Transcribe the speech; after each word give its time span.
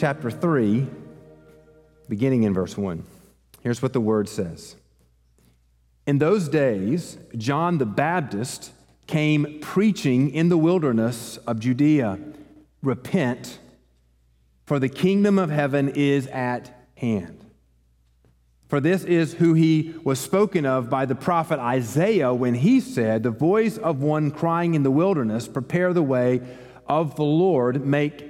Chapter 0.00 0.30
3, 0.30 0.86
beginning 2.08 2.44
in 2.44 2.54
verse 2.54 2.74
1. 2.74 3.04
Here's 3.60 3.82
what 3.82 3.92
the 3.92 4.00
word 4.00 4.30
says 4.30 4.76
In 6.06 6.16
those 6.16 6.48
days, 6.48 7.18
John 7.36 7.76
the 7.76 7.84
Baptist 7.84 8.72
came 9.06 9.58
preaching 9.60 10.30
in 10.30 10.48
the 10.48 10.56
wilderness 10.56 11.36
of 11.46 11.60
Judea 11.60 12.18
Repent, 12.82 13.58
for 14.64 14.78
the 14.78 14.88
kingdom 14.88 15.38
of 15.38 15.50
heaven 15.50 15.90
is 15.90 16.26
at 16.28 16.74
hand. 16.96 17.44
For 18.68 18.80
this 18.80 19.04
is 19.04 19.34
who 19.34 19.52
he 19.52 19.94
was 20.02 20.18
spoken 20.18 20.64
of 20.64 20.88
by 20.88 21.04
the 21.04 21.14
prophet 21.14 21.58
Isaiah 21.58 22.32
when 22.32 22.54
he 22.54 22.80
said, 22.80 23.22
The 23.22 23.30
voice 23.30 23.76
of 23.76 24.00
one 24.00 24.30
crying 24.30 24.72
in 24.72 24.82
the 24.82 24.90
wilderness, 24.90 25.46
Prepare 25.46 25.92
the 25.92 26.02
way 26.02 26.40
of 26.88 27.16
the 27.16 27.22
Lord, 27.22 27.84
make 27.84 28.29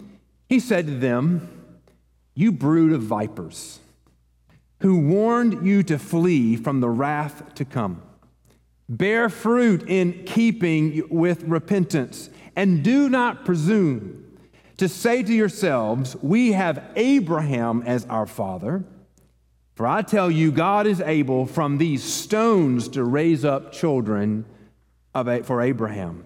he 0.51 0.59
said 0.59 0.85
to 0.85 0.97
them, 0.97 1.47
You 2.35 2.51
brood 2.51 2.91
of 2.91 3.01
vipers, 3.01 3.79
who 4.81 4.99
warned 4.99 5.65
you 5.65 5.81
to 5.83 5.97
flee 5.97 6.57
from 6.57 6.81
the 6.81 6.89
wrath 6.89 7.55
to 7.55 7.63
come. 7.63 8.01
Bear 8.89 9.29
fruit 9.29 9.87
in 9.87 10.25
keeping 10.25 11.07
with 11.09 11.43
repentance, 11.43 12.29
and 12.53 12.83
do 12.83 13.07
not 13.07 13.45
presume 13.45 14.25
to 14.75 14.89
say 14.89 15.23
to 15.23 15.33
yourselves, 15.33 16.17
We 16.21 16.51
have 16.51 16.83
Abraham 16.97 17.83
as 17.83 18.05
our 18.07 18.25
father. 18.25 18.83
For 19.75 19.87
I 19.87 20.01
tell 20.01 20.29
you, 20.29 20.51
God 20.51 20.85
is 20.85 20.99
able 20.99 21.45
from 21.45 21.77
these 21.77 22.03
stones 22.03 22.89
to 22.89 23.05
raise 23.05 23.45
up 23.45 23.71
children 23.71 24.43
for 25.13 25.61
Abraham. 25.61 26.25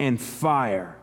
and 0.00 0.20
fire. 0.20 0.96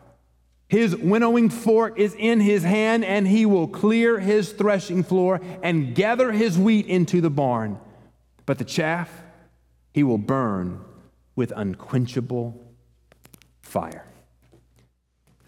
His 0.68 0.94
winnowing 0.94 1.50
fork 1.50 1.98
is 1.98 2.14
in 2.14 2.42
his 2.42 2.64
hand, 2.64 3.06
and 3.06 3.26
he 3.26 3.46
will 3.46 3.68
clear 3.68 4.20
his 4.20 4.52
threshing 4.52 5.04
floor 5.04 5.40
and 5.64 5.96
gather 5.96 6.34
his 6.34 6.58
wheat 6.58 6.88
into 6.88 7.22
the 7.22 7.30
barn. 7.30 7.80
But 8.46 8.58
the 8.58 8.66
chaff 8.66 9.10
he 9.94 10.04
will 10.04 10.18
burn 10.18 10.82
with 11.38 11.54
unquenchable 11.56 12.62
fire. 13.62 14.06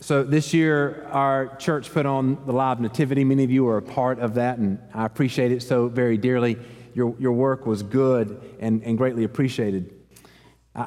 So, 0.01 0.23
this 0.23 0.53
year, 0.53 1.05
our 1.11 1.57
church 1.57 1.91
put 1.91 2.05
on 2.05 2.45
the 2.45 2.53
live 2.53 2.79
nativity. 2.79 3.25
Many 3.25 3.43
of 3.43 3.51
you 3.51 3.67
are 3.67 3.77
a 3.77 3.81
part 3.81 4.19
of 4.19 4.35
that, 4.35 4.57
and 4.57 4.79
I 4.93 5.05
appreciate 5.05 5.51
it 5.51 5.61
so 5.61 5.89
very 5.89 6.17
dearly. 6.17 6.57
Your, 6.93 7.13
your 7.19 7.33
work 7.33 7.66
was 7.66 7.83
good 7.83 8.41
and, 8.61 8.81
and 8.83 8.97
greatly 8.97 9.25
appreciated. 9.25 9.98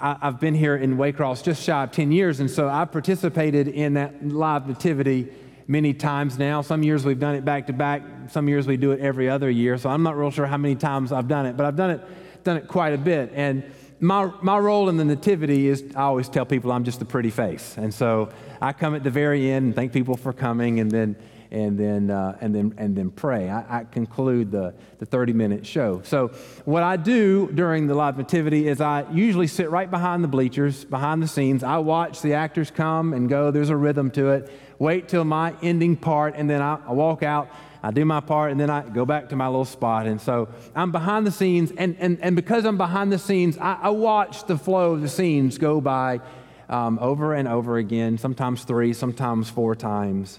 I, 0.01 0.17
have 0.23 0.41
been 0.41 0.55
here 0.55 0.77
in 0.77 0.97
Waycross 0.97 1.43
just 1.43 1.63
shy 1.63 1.85
of 1.85 1.93
10 1.93 2.13
years, 2.13 2.41
and 2.41 2.51
so 2.51 2.69
I've 2.69 2.91
participated 2.91 3.69
in 3.69 3.95
that 3.95 4.27
live 4.27 4.67
nativity 4.67 5.29
many 5.67 5.93
times 5.93 6.39
now. 6.39 6.63
Some 6.63 6.83
years 6.83 7.05
we've 7.05 7.21
done 7.21 7.35
it 7.35 7.45
back 7.45 7.67
to 7.67 7.73
back, 7.73 8.03
some 8.29 8.49
years 8.49 8.67
we 8.67 8.77
do 8.77 8.93
it 8.93 9.01
every 9.01 9.29
other 9.29 9.51
year. 9.51 9.77
So, 9.77 9.91
I'm 9.91 10.03
not 10.03 10.17
real 10.17 10.31
sure 10.31 10.47
how 10.47 10.57
many 10.57 10.77
times 10.77 11.13
I've 11.13 11.29
done 11.29 11.47
it, 11.47 11.57
but 11.57 11.67
I've 11.67 11.77
done 11.77 11.91
it, 11.91 12.01
done 12.45 12.57
it 12.57 12.69
quite 12.69 12.95
a 12.95 12.99
bit. 12.99 13.33
And 13.35 13.65
my, 14.01 14.33
my 14.41 14.59
role 14.59 14.89
in 14.89 14.97
the 14.97 15.05
nativity 15.05 15.69
is 15.69 15.85
I 15.95 16.03
always 16.03 16.29
tell 16.29 16.45
people 16.45 16.73
I'm 16.73 16.85
just 16.85 17.03
a 17.03 17.05
pretty 17.05 17.31
face. 17.31 17.77
And 17.77 17.93
so 17.93 18.31
I 18.61 18.73
come 18.73 18.95
at 18.95 19.05
the 19.05 19.11
very 19.11 19.51
end 19.51 19.67
and 19.67 19.75
thank 19.75 19.93
people 19.93 20.17
for 20.17 20.33
coming 20.33 20.81
and 20.81 20.91
then 20.91 21.17
and 21.53 21.79
then 21.79 22.11
uh, 22.11 22.37
and 22.41 22.55
then 22.55 22.75
and 22.79 22.97
then 22.97 23.11
pray. 23.11 23.49
I, 23.51 23.81
I, 23.81 23.85
conclude 23.85 24.51
the, 24.51 24.75
the 24.99 25.07
30 25.07 25.35
minute 25.35 25.67
show. 25.67 26.01
So 26.03 26.29
what 26.65 26.83
I 26.83 26.97
do 26.97 27.53
during 27.53 27.87
the 27.87 27.95
live 27.95 28.17
nativity 28.17 28.67
is 28.67 28.81
I 28.81 29.05
usually 29.13 29.47
sit 29.47 29.71
right 29.71 29.91
behind 29.91 30.25
the 30.25 30.29
bleachers, 30.29 30.85
behind 30.85 31.23
the 31.23 31.29
scenes. 31.29 31.63
I 31.63 31.77
watch 31.77 32.23
the 32.23 32.35
actors 32.35 32.71
come 32.71 33.13
and 33.13 33.29
go. 33.29 33.51
There's 33.51 33.69
a 33.69 33.77
rhythm 33.77 34.11
to 34.13 34.31
it. 34.31 34.51
Wait 34.79 35.09
till 35.09 35.25
my 35.25 35.55
ending 35.63 35.95
part, 35.95 36.35
and 36.37 36.49
then 36.49 36.63
I, 36.63 36.79
I 36.87 36.93
walk 36.93 37.23
out 37.23 37.49
I 37.85 37.91
do 37.91 38.05
my 38.05 38.21
part, 38.21 38.53
and 38.53 38.61
then 38.61 38.71
I 38.71 38.83
go 38.89 39.05
back 39.05 39.31
to 39.31 39.37
my 39.37 39.49
little 39.49 39.65
spot. 39.65 40.07
And 40.07 40.21
so 40.21 40.49
I'm 40.73 40.93
behind 40.93 41.27
the 41.27 41.33
scenes, 41.33 41.73
and, 41.77 41.97
and, 41.99 42.17
and 42.21 42.37
because 42.37 42.65
I'm 42.65 42.79
behind 42.79 43.11
the 43.11 43.19
scenes, 43.19 43.59
I, 43.59 43.77
I 43.83 43.89
watch 43.91 44.47
the 44.47 44.57
flow 44.57 44.93
of 44.93 45.01
the 45.03 45.09
scenes 45.09 45.59
go 45.59 45.81
by 45.81 46.21
um, 46.69 47.01
over 47.01 47.35
and 47.35 47.49
over 47.49 47.79
again, 47.79 48.19
sometimes 48.19 48.63
three, 48.63 48.93
sometimes 48.93 49.51
four 49.51 49.75
times 49.75 50.39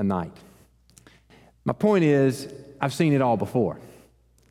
a 0.00 0.02
night. 0.02 0.32
My 1.66 1.74
point 1.74 2.04
is, 2.04 2.52
I've 2.80 2.94
seen 2.94 3.12
it 3.12 3.20
all 3.20 3.36
before. 3.36 3.78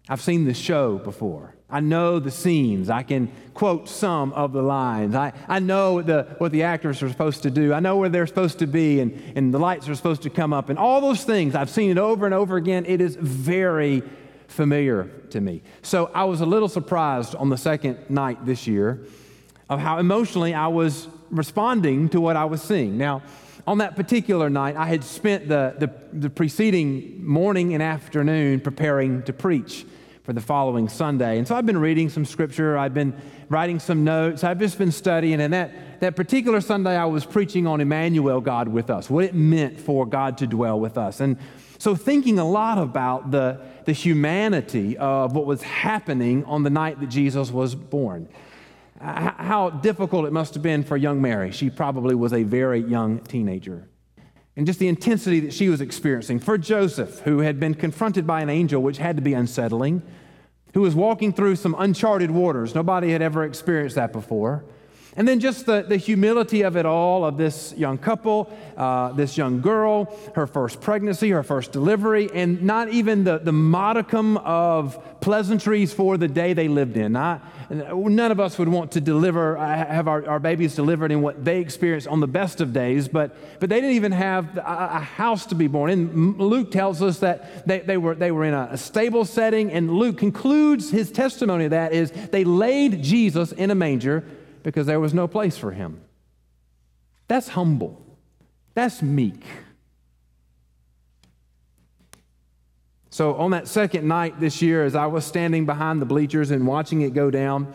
I've 0.08 0.22
seen 0.22 0.46
the 0.46 0.54
show 0.54 1.00
before. 1.00 1.56
I 1.72 1.80
know 1.80 2.20
the 2.20 2.30
scenes. 2.30 2.88
I 2.90 3.02
can 3.02 3.32
quote 3.56 3.90
some 3.90 4.32
of 4.34 4.54
the 4.54 4.62
lines. 4.62 5.16
I, 5.16 5.34
I 5.48 5.58
know 5.58 6.04
the, 6.04 6.36
what 6.38 6.52
the 6.52 6.64
actors 6.64 7.02
are 7.02 7.10
supposed 7.10 7.44
to 7.44 7.52
do. 7.52 7.74
I 7.74 7.80
know 7.80 7.98
where 7.98 8.10
they're 8.10 8.28
supposed 8.28 8.60
to 8.60 8.68
be, 8.68 9.00
and, 9.00 9.20
and 9.36 9.52
the 9.52 9.58
lights 9.58 9.90
are 9.90 9.96
supposed 9.96 10.22
to 10.22 10.30
come 10.30 10.54
up, 10.54 10.70
and 10.70 10.78
all 10.78 11.02
those 11.02 11.24
things. 11.24 11.56
I've 11.56 11.70
seen 11.70 11.90
it 11.90 11.98
over 11.98 12.26
and 12.26 12.34
over 12.34 12.56
again. 12.56 12.86
It 12.88 13.02
is 13.02 13.16
very 13.16 14.04
familiar 14.48 15.06
to 15.32 15.42
me. 15.42 15.64
So 15.82 16.12
I 16.14 16.26
was 16.26 16.42
a 16.42 16.46
little 16.46 16.70
surprised 16.70 17.34
on 17.36 17.50
the 17.50 17.58
second 17.58 17.98
night 18.08 18.46
this 18.46 18.68
year 18.68 19.04
of 19.68 19.80
how 19.80 19.98
emotionally 19.98 20.54
I 20.54 20.68
was 20.68 21.08
responding 21.32 22.10
to 22.10 22.22
what 22.22 22.36
I 22.36 22.46
was 22.46 22.62
seeing. 22.62 23.00
Now, 23.00 23.24
on 23.70 23.78
that 23.78 23.96
particular 23.96 24.50
night, 24.50 24.76
I 24.76 24.88
had 24.88 25.04
spent 25.04 25.48
the, 25.48 25.76
the, 25.78 25.92
the 26.12 26.30
preceding 26.32 27.24
morning 27.24 27.76
and 27.76 27.84
afternoon 27.84 28.62
preparing 28.62 29.22
to 29.24 29.32
preach 29.32 29.86
for 30.24 30.34
the 30.34 30.42
following 30.42 30.90
Sunday. 30.90 31.38
And 31.38 31.48
so 31.48 31.54
I've 31.54 31.68
been 31.68 31.78
reading 31.78 32.10
some 32.10 32.26
scripture, 32.26 32.80
I've 32.80 32.96
been 32.96 33.14
writing 33.48 33.78
some 33.78 34.04
notes, 34.04 34.44
I've 34.44 34.58
just 34.58 34.80
been 34.80 34.92
studying. 34.92 35.40
And 35.40 35.54
that, 35.54 36.00
that 36.00 36.16
particular 36.16 36.62
Sunday, 36.62 36.98
I 36.98 37.06
was 37.06 37.28
preaching 37.28 37.68
on 37.68 37.80
Emmanuel, 37.80 38.42
God 38.42 38.70
with 38.70 38.90
us, 38.90 39.08
what 39.08 39.24
it 39.24 39.36
meant 39.36 39.80
for 39.80 40.04
God 40.08 40.40
to 40.40 40.48
dwell 40.48 40.80
with 40.80 40.98
us. 40.98 41.20
And 41.20 41.38
so 41.78 41.96
thinking 41.96 42.40
a 42.40 42.50
lot 42.50 42.80
about 42.80 43.30
the, 43.30 43.62
the 43.86 43.94
humanity 43.94 44.98
of 44.98 45.36
what 45.36 45.46
was 45.46 45.62
happening 45.62 46.44
on 46.46 46.64
the 46.64 46.72
night 46.72 47.00
that 47.02 47.10
Jesus 47.10 47.52
was 47.52 47.76
born. 47.76 48.30
How 49.00 49.70
difficult 49.70 50.26
it 50.26 50.34
must 50.34 50.54
have 50.54 50.64
been 50.64 50.84
for 50.84 50.98
young 50.98 51.22
Mary. 51.22 51.52
She 51.52 51.70
probably 51.70 52.16
was 52.16 52.34
a 52.34 52.44
very 52.44 52.80
young 52.80 53.20
teenager 53.20 53.88
and 54.60 54.68
just 54.68 54.80
the 54.80 54.90
intensity 54.90 55.40
that 55.40 55.54
she 55.54 55.70
was 55.70 55.80
experiencing. 55.80 56.38
For 56.38 56.58
Joseph, 56.58 57.20
who 57.20 57.40
had 57.40 57.62
been 57.62 57.76
confronted 57.76 58.28
by 58.28 58.42
an 58.42 58.50
angel, 58.50 58.82
which 58.82 58.98
had 58.98 59.16
to 59.16 59.22
be 59.22 59.34
unsettling, 59.34 60.02
who 60.74 60.82
was 60.82 60.94
walking 60.96 61.32
through 61.32 61.56
some 61.56 61.74
uncharted 61.80 62.30
waters. 62.30 62.76
Nobody 62.76 63.12
had 63.12 63.22
ever 63.22 63.46
experienced 63.46 63.96
that 63.96 64.12
before. 64.12 64.66
And 65.20 65.28
then 65.28 65.42
just 65.42 65.66
the, 65.66 65.82
the 65.82 65.98
humility 65.98 66.62
of 66.62 66.78
it 66.78 66.86
all 66.86 67.26
of 67.26 67.36
this 67.36 67.74
young 67.76 67.98
couple, 67.98 68.50
uh, 68.78 69.12
this 69.12 69.38
young 69.38 69.60
girl, 69.60 70.18
her 70.34 70.48
first 70.48 70.80
pregnancy, 70.80 71.30
her 71.32 71.44
first 71.44 71.74
delivery, 71.74 72.30
and 72.34 72.64
not 72.64 72.88
even 72.88 73.26
the, 73.26 73.38
the 73.38 73.52
modicum 73.52 74.38
of 74.38 75.20
pleasantries 75.20 75.92
for 75.92 76.16
the 76.16 76.30
day 76.30 76.54
they 76.54 76.70
lived 76.70 76.96
in. 76.96 77.18
I, 77.18 77.42
none 77.70 78.32
of 78.32 78.40
us 78.40 78.58
would 78.58 78.70
want 78.70 78.94
to 78.94 79.02
deliver, 79.02 79.58
uh, 79.58 79.68
have 79.68 80.08
our, 80.08 80.26
our 80.26 80.40
babies 80.40 80.74
delivered 80.74 81.12
in 81.12 81.22
what 81.22 81.44
they 81.44 81.60
experienced 81.60 82.08
on 82.08 82.22
the 82.22 82.28
best 82.28 82.62
of 82.62 82.72
days, 82.72 83.10
but, 83.10 83.36
but 83.60 83.70
they 83.70 83.82
didn't 83.82 83.98
even 83.98 84.14
have 84.14 84.56
a, 84.56 84.62
a 84.62 85.00
house 85.00 85.46
to 85.48 85.56
be 85.56 85.68
born 85.68 85.92
in. 85.92 86.38
Luke 86.38 86.72
tells 86.72 87.02
us 87.02 87.20
that 87.20 87.68
they, 87.68 87.82
they, 87.82 87.98
were, 87.98 88.16
they 88.16 88.32
were 88.32 88.46
in 88.46 88.54
a, 88.54 88.70
a 88.72 88.78
stable 88.78 89.26
setting, 89.26 89.70
and 89.70 89.92
Luke 89.92 90.18
concludes 90.18 90.90
his 90.90 91.12
testimony 91.12 91.66
of 91.66 91.72
that 91.72 91.92
is 91.92 92.12
they 92.32 92.46
laid 92.46 93.04
Jesus 93.04 93.52
in 93.52 93.70
a 93.70 93.76
manger 93.76 94.24
because 94.64 94.88
there 94.88 95.00
was 95.00 95.14
no 95.14 95.28
place 95.28 95.58
for 95.58 95.72
him. 95.72 96.02
That's 97.28 97.50
humble. 97.50 98.06
That's 98.74 99.02
meek. 99.02 99.44
So, 103.12 103.36
on 103.36 103.52
that 103.52 103.68
second 103.68 104.08
night 104.08 104.40
this 104.40 104.62
year, 104.62 104.86
as 104.86 104.96
I 104.96 105.08
was 105.08 105.26
standing 105.26 105.66
behind 105.66 106.02
the 106.02 106.06
bleachers 106.06 106.52
and 106.52 106.66
watching 106.66 107.02
it 107.02 107.14
go 107.14 107.32
down, 107.32 107.74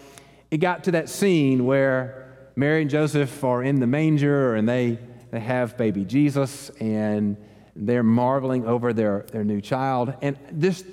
it 0.50 0.58
got 0.58 0.84
to 0.84 0.92
that 0.92 1.08
scene 1.08 1.66
where 1.66 2.24
Mary 2.56 2.82
and 2.82 2.90
Joseph 2.90 3.42
are 3.42 3.62
in 3.62 3.80
the 3.80 3.86
manger 3.86 4.54
and 4.54 4.68
they, 4.68 4.98
they 5.30 5.40
have 5.40 5.76
baby 5.76 6.04
Jesus 6.04 6.70
and 6.80 7.36
they're 7.74 8.04
marveling 8.04 8.64
over 8.64 8.92
their, 8.92 9.26
their 9.32 9.44
new 9.44 9.60
child. 9.60 10.14
And 10.22 10.38
this, 10.52 10.84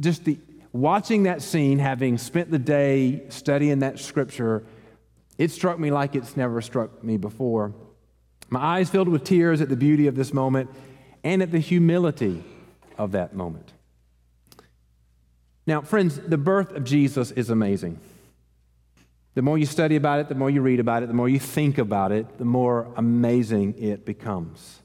just 0.00 0.24
the 0.24 0.38
watching 0.72 1.22
that 1.22 1.40
scene, 1.40 1.78
having 1.78 2.18
spent 2.18 2.50
the 2.50 2.58
day 2.58 3.22
studying 3.30 3.78
that 3.78 3.98
scripture, 3.98 4.64
it 5.38 5.50
struck 5.52 5.78
me 5.78 5.90
like 5.90 6.14
it's 6.14 6.36
never 6.36 6.60
struck 6.60 7.02
me 7.02 7.16
before. 7.16 7.72
My 8.50 8.60
eyes 8.60 8.90
filled 8.90 9.08
with 9.08 9.24
tears 9.24 9.60
at 9.60 9.68
the 9.68 9.76
beauty 9.76 10.08
of 10.08 10.16
this 10.16 10.34
moment 10.34 10.70
and 11.22 11.42
at 11.42 11.52
the 11.52 11.58
humility 11.58 12.42
of 12.98 13.12
that 13.12 13.34
moment. 13.34 13.72
Now, 15.66 15.82
friends, 15.82 16.18
the 16.18 16.38
birth 16.38 16.72
of 16.72 16.84
Jesus 16.84 17.30
is 17.30 17.50
amazing. 17.50 18.00
The 19.34 19.42
more 19.42 19.58
you 19.58 19.66
study 19.66 19.96
about 19.96 20.18
it, 20.18 20.28
the 20.28 20.34
more 20.34 20.50
you 20.50 20.62
read 20.62 20.80
about 20.80 21.02
it, 21.02 21.06
the 21.06 21.14
more 21.14 21.28
you 21.28 21.38
think 21.38 21.78
about 21.78 22.10
it, 22.10 22.38
the 22.38 22.44
more 22.44 22.92
amazing 22.96 23.74
it 23.78 24.04
becomes. 24.04 24.80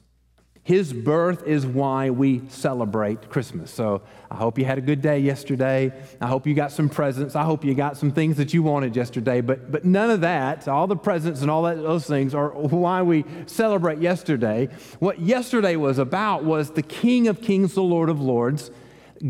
His 0.64 0.94
birth 0.94 1.46
is 1.46 1.66
why 1.66 2.08
we 2.08 2.40
celebrate 2.48 3.28
Christmas. 3.28 3.70
So 3.70 4.00
I 4.30 4.36
hope 4.36 4.58
you 4.58 4.64
had 4.64 4.78
a 4.78 4.80
good 4.80 5.02
day 5.02 5.18
yesterday. 5.18 5.92
I 6.22 6.26
hope 6.26 6.46
you 6.46 6.54
got 6.54 6.72
some 6.72 6.88
presents. 6.88 7.36
I 7.36 7.44
hope 7.44 7.66
you 7.66 7.74
got 7.74 7.98
some 7.98 8.10
things 8.10 8.38
that 8.38 8.54
you 8.54 8.62
wanted 8.62 8.96
yesterday. 8.96 9.42
But, 9.42 9.70
but 9.70 9.84
none 9.84 10.10
of 10.10 10.22
that, 10.22 10.66
all 10.66 10.86
the 10.86 10.96
presents 10.96 11.42
and 11.42 11.50
all 11.50 11.64
that, 11.64 11.76
those 11.76 12.06
things, 12.06 12.34
are 12.34 12.48
why 12.48 13.02
we 13.02 13.26
celebrate 13.44 13.98
yesterday. 13.98 14.70
What 15.00 15.20
yesterday 15.20 15.76
was 15.76 15.98
about 15.98 16.44
was 16.44 16.70
the 16.70 16.82
King 16.82 17.28
of 17.28 17.42
Kings, 17.42 17.74
the 17.74 17.82
Lord 17.82 18.08
of 18.08 18.22
Lords, 18.22 18.70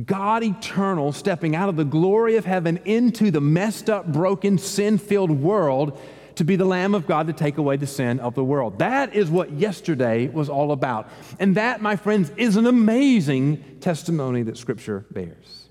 God 0.06 0.44
eternal, 0.44 1.10
stepping 1.10 1.56
out 1.56 1.68
of 1.68 1.74
the 1.74 1.84
glory 1.84 2.36
of 2.36 2.44
heaven 2.44 2.78
into 2.84 3.32
the 3.32 3.40
messed 3.40 3.90
up, 3.90 4.06
broken, 4.06 4.56
sin 4.56 4.98
filled 4.98 5.32
world 5.32 6.00
to 6.36 6.44
be 6.44 6.56
the 6.56 6.64
Lamb 6.64 6.94
of 6.94 7.06
God 7.06 7.26
to 7.28 7.32
take 7.32 7.58
away 7.58 7.76
the 7.76 7.86
sin 7.86 8.20
of 8.20 8.34
the 8.34 8.44
world. 8.44 8.78
That 8.78 9.14
is 9.14 9.30
what 9.30 9.52
yesterday 9.52 10.28
was 10.28 10.48
all 10.48 10.72
about. 10.72 11.08
And 11.38 11.56
that, 11.56 11.80
my 11.80 11.96
friends, 11.96 12.30
is 12.36 12.56
an 12.56 12.66
amazing 12.66 13.78
testimony 13.80 14.42
that 14.42 14.56
Scripture 14.56 15.06
bears. 15.10 15.68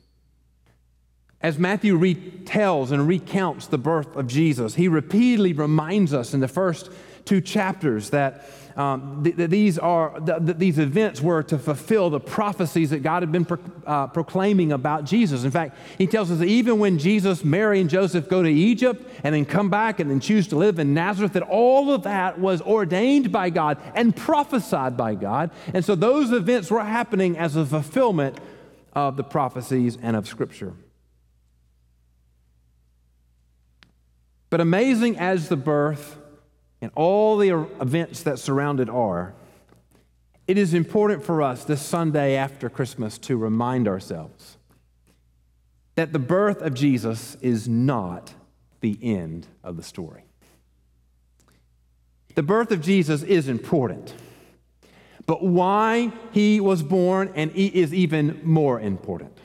As 1.42 1.60
Matthew 1.60 2.00
retells 2.00 2.92
and 2.92 3.06
recounts 3.06 3.68
the 3.68 3.78
birth 3.78 4.16
of 4.16 4.28
Jesus, 4.28 4.76
he 4.76 4.88
repeatedly 4.88 5.52
reminds 5.52 6.14
us 6.14 6.34
in 6.34 6.40
the 6.40 6.48
first 6.48 6.90
two 7.26 7.42
chapters 7.42 8.12
that 8.12 8.48
um, 8.76 9.24
th- 9.24 9.36
th- 9.36 9.50
these, 9.50 9.78
are, 9.78 10.20
th- 10.20 10.58
these 10.58 10.80
events 10.80 11.22
were 11.22 11.44
to 11.44 11.60
fulfill 11.60 12.10
the 12.10 12.20
prophecies 12.20 12.90
that 12.90 13.04
God 13.04 13.22
had 13.22 13.32
been 13.32 13.46
pro- 13.46 13.60
uh, 13.86 14.08
proclaiming 14.08 14.72
about 14.72 15.06
Jesus. 15.06 15.44
In 15.44 15.52
fact, 15.52 15.78
he 15.98 16.08
tells 16.08 16.32
us 16.32 16.40
that 16.40 16.48
even 16.48 16.80
when 16.80 16.98
Jesus, 16.98 17.44
Mary, 17.44 17.80
and 17.80 17.90
Joseph 17.90 18.28
go 18.28 18.42
to 18.42 18.50
Egypt 18.50 19.08
and 19.24 19.36
then 19.36 19.46
come 19.46 19.70
back 19.70 20.00
and 20.00 20.10
then 20.10 20.20
choose 20.20 20.48
to 20.48 20.56
live 20.56 20.80
in 20.80 20.94
Nazareth, 20.94 21.34
that 21.34 21.44
all 21.44 21.92
of 21.92 22.04
that 22.04 22.40
was 22.40 22.62
ordained 22.62 23.32
by 23.32 23.50
God 23.50 23.78
and 23.94 24.16
prophesied 24.16 24.98
by 24.98 25.14
God. 25.16 25.52
And 25.74 25.86
so 25.86 25.94
those 25.94 26.32
events 26.32 26.72
were 26.72 26.84
happening 26.84 27.38
as 27.38 27.56
a 27.56 27.66
fulfillment 27.66 28.40
of 28.94 29.18
the 29.18 29.24
prophecies 29.24 29.98
and 30.02 30.16
of 30.16 30.28
Scripture. 30.28 30.74
But 34.50 34.62
amazing 34.62 35.18
as 35.18 35.50
the 35.50 35.58
birth 35.58 36.18
and 36.84 36.92
all 36.96 37.38
the 37.38 37.66
events 37.80 38.24
that 38.24 38.38
surrounded 38.38 38.90
are, 38.90 39.34
it 40.48 40.58
is 40.58 40.74
important 40.74 41.24
for 41.24 41.42
us 41.42 41.64
this 41.64 41.82
Sunday 41.82 42.36
after 42.36 42.70
Christmas 42.70 43.18
to 43.20 43.38
remind 43.38 43.88
ourselves 43.88 44.58
that 45.96 46.12
the 46.12 46.20
birth 46.20 46.62
of 46.62 46.74
Jesus 46.74 47.38
is 47.40 47.70
not 47.70 48.34
the 48.82 49.00
end 49.02 49.48
of 49.64 49.78
the 49.78 49.84
story. 49.84 50.26
The 52.36 52.44
birth 52.44 52.70
of 52.72 52.82
Jesus 52.82 53.24
is 53.24 53.48
important, 53.48 54.14
but 55.26 55.42
why 55.42 56.12
he 56.34 56.60
was 56.60 56.84
born 56.84 57.32
and 57.34 57.50
is 57.52 57.94
even 57.94 58.42
more 58.44 58.82
important. 58.82 59.38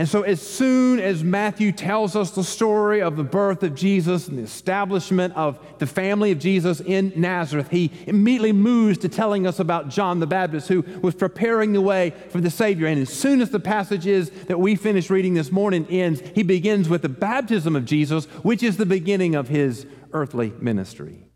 And 0.00 0.08
so, 0.08 0.22
as 0.22 0.40
soon 0.40 0.98
as 0.98 1.22
Matthew 1.22 1.72
tells 1.72 2.16
us 2.16 2.30
the 2.30 2.42
story 2.42 3.02
of 3.02 3.18
the 3.18 3.22
birth 3.22 3.62
of 3.62 3.74
Jesus 3.74 4.28
and 4.28 4.38
the 4.38 4.42
establishment 4.42 5.36
of 5.36 5.58
the 5.76 5.86
family 5.86 6.30
of 6.30 6.38
Jesus 6.38 6.80
in 6.80 7.12
Nazareth, 7.16 7.68
he 7.68 7.92
immediately 8.06 8.52
moves 8.54 8.96
to 9.00 9.10
telling 9.10 9.46
us 9.46 9.60
about 9.60 9.90
John 9.90 10.18
the 10.18 10.26
Baptist, 10.26 10.68
who 10.68 10.80
was 11.02 11.14
preparing 11.14 11.74
the 11.74 11.82
way 11.82 12.14
for 12.30 12.40
the 12.40 12.48
Savior. 12.48 12.86
And 12.86 12.98
as 12.98 13.10
soon 13.10 13.42
as 13.42 13.50
the 13.50 13.60
passage 13.60 14.06
is 14.06 14.30
that 14.46 14.58
we 14.58 14.74
finished 14.74 15.10
reading 15.10 15.34
this 15.34 15.52
morning 15.52 15.86
ends, 15.90 16.22
he 16.34 16.44
begins 16.44 16.88
with 16.88 17.02
the 17.02 17.10
baptism 17.10 17.76
of 17.76 17.84
Jesus, 17.84 18.24
which 18.42 18.62
is 18.62 18.78
the 18.78 18.86
beginning 18.86 19.34
of 19.34 19.48
his 19.48 19.84
earthly 20.14 20.54
ministry. 20.60 21.26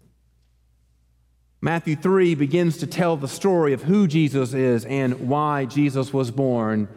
Matthew 1.60 1.96
3 1.96 2.34
begins 2.34 2.78
to 2.78 2.86
tell 2.86 3.18
the 3.18 3.28
story 3.28 3.74
of 3.74 3.82
who 3.82 4.06
Jesus 4.06 4.54
is 4.54 4.86
and 4.86 5.28
why 5.28 5.66
Jesus 5.66 6.14
was 6.14 6.30
born 6.30 6.88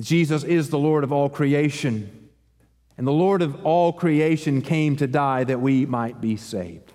Jesus 0.00 0.42
is 0.44 0.70
the 0.70 0.78
Lord 0.78 1.04
of 1.04 1.12
all 1.12 1.28
creation. 1.28 2.28
And 2.96 3.06
the 3.06 3.12
Lord 3.12 3.42
of 3.42 3.64
all 3.64 3.92
creation 3.92 4.62
came 4.62 4.96
to 4.96 5.06
die 5.06 5.44
that 5.44 5.60
we 5.60 5.86
might 5.86 6.20
be 6.20 6.36
saved. 6.36 6.92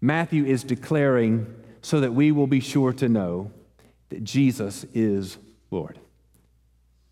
Matthew 0.00 0.44
is 0.44 0.64
declaring 0.64 1.54
so 1.82 2.00
that 2.00 2.12
we 2.12 2.32
will 2.32 2.46
be 2.46 2.60
sure 2.60 2.92
to 2.94 3.08
know 3.08 3.50
that 4.08 4.24
Jesus 4.24 4.84
is 4.92 5.38
Lord. 5.70 5.98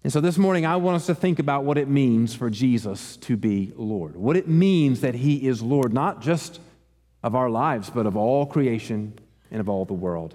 And 0.04 0.12
so 0.12 0.20
this 0.20 0.38
morning, 0.38 0.64
I 0.64 0.76
want 0.76 0.96
us 0.96 1.06
to 1.06 1.14
think 1.14 1.38
about 1.38 1.64
what 1.64 1.76
it 1.76 1.88
means 1.88 2.34
for 2.34 2.50
Jesus 2.50 3.16
to 3.18 3.36
be 3.36 3.72
Lord. 3.76 4.16
What 4.16 4.36
it 4.36 4.48
means 4.48 5.00
that 5.00 5.14
He 5.14 5.46
is 5.46 5.60
Lord, 5.60 5.92
not 5.92 6.22
just 6.22 6.60
of 7.22 7.34
our 7.34 7.50
lives, 7.50 7.90
but 7.90 8.06
of 8.06 8.16
all 8.16 8.46
creation 8.46 9.18
and 9.50 9.60
of 9.60 9.68
all 9.68 9.84
the 9.84 9.94
world. 9.94 10.34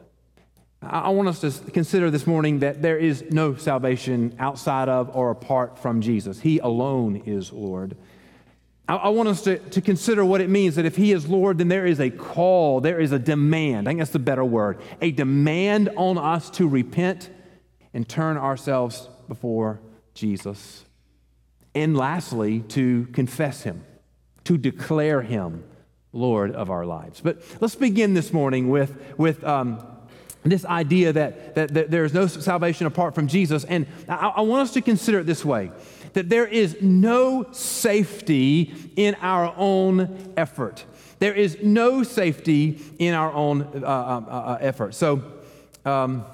I 0.86 1.10
want 1.10 1.30
us 1.30 1.40
to 1.40 1.72
consider 1.72 2.12
this 2.12 2.28
morning 2.28 2.60
that 2.60 2.82
there 2.82 2.98
is 2.98 3.24
no 3.30 3.56
salvation 3.56 4.36
outside 4.40 4.90
of 4.90 5.16
or 5.16 5.32
apart 5.32 5.80
from 5.80 6.02
Jesus. 6.02 6.40
He 6.40 6.60
alone 6.60 7.24
is 7.26 7.52
Lord. 7.52 7.96
I 8.88 9.10
want 9.10 9.30
us 9.30 9.44
to, 9.44 9.60
to 9.60 9.82
consider 9.82 10.26
what 10.26 10.42
it 10.42 10.50
means 10.50 10.76
that 10.76 10.84
if 10.84 10.98
He 10.98 11.14
is 11.14 11.28
Lord, 11.28 11.58
then 11.58 11.70
there 11.70 11.86
is 11.86 12.02
a 12.02 12.10
call, 12.10 12.82
there 12.82 13.00
is 13.00 13.14
a 13.14 13.20
demand. 13.20 13.88
I 13.88 13.92
think 13.92 14.00
that's 14.00 14.12
the 14.12 14.20
better 14.20 14.44
word 14.44 14.80
a 15.02 15.12
demand 15.12 15.90
on 15.96 16.18
us 16.18 16.50
to 16.52 16.68
repent 16.68 17.30
and 17.94 18.08
turn 18.08 18.38
ourselves 18.38 19.08
before 19.30 19.80
Jesus. 20.14 20.84
And 21.74 21.96
lastly, 21.96 22.60
to 22.70 23.06
confess 23.14 23.64
Him, 23.64 23.86
to 24.44 24.58
declare 24.58 25.22
Him 25.22 25.64
Lord 26.12 26.54
of 26.54 26.70
our 26.70 26.86
lives. 26.86 27.22
But 27.22 27.42
let's 27.62 27.76
begin 27.76 28.14
this 28.14 28.34
morning 28.34 28.70
with, 28.70 29.02
with 29.18 29.44
um, 29.46 29.84
this 30.52 30.66
idea 30.66 31.14
that, 31.14 31.56
that, 31.56 31.74
that, 31.74 31.92
there 31.92 32.06
is 32.06 32.14
no 32.14 32.28
salvation 32.28 32.88
apart 32.88 33.16
from 33.16 33.28
Jesus. 33.28 33.64
And 33.64 33.88
I, 34.10 34.34
I 34.36 34.42
want 34.42 34.64
us 34.64 34.74
to 34.74 34.82
consider 34.82 35.20
it 35.20 35.26
this 35.26 35.46
way 35.46 35.72
that 36.14 36.30
there 36.30 36.46
is 36.46 36.78
no 36.82 37.52
safety 37.52 38.74
in 38.96 39.16
our 39.22 39.54
own 39.58 40.34
effort. 40.38 40.86
There 41.20 41.34
is 41.34 41.58
no 41.64 42.04
safety 42.04 42.80
in 43.00 43.14
our 43.14 43.34
own 43.34 43.64
uh, 43.64 43.88
uh, 43.88 44.30
uh, 44.30 44.58
effort. 44.62 44.94
So, 44.94 45.24
um, 45.86 46.26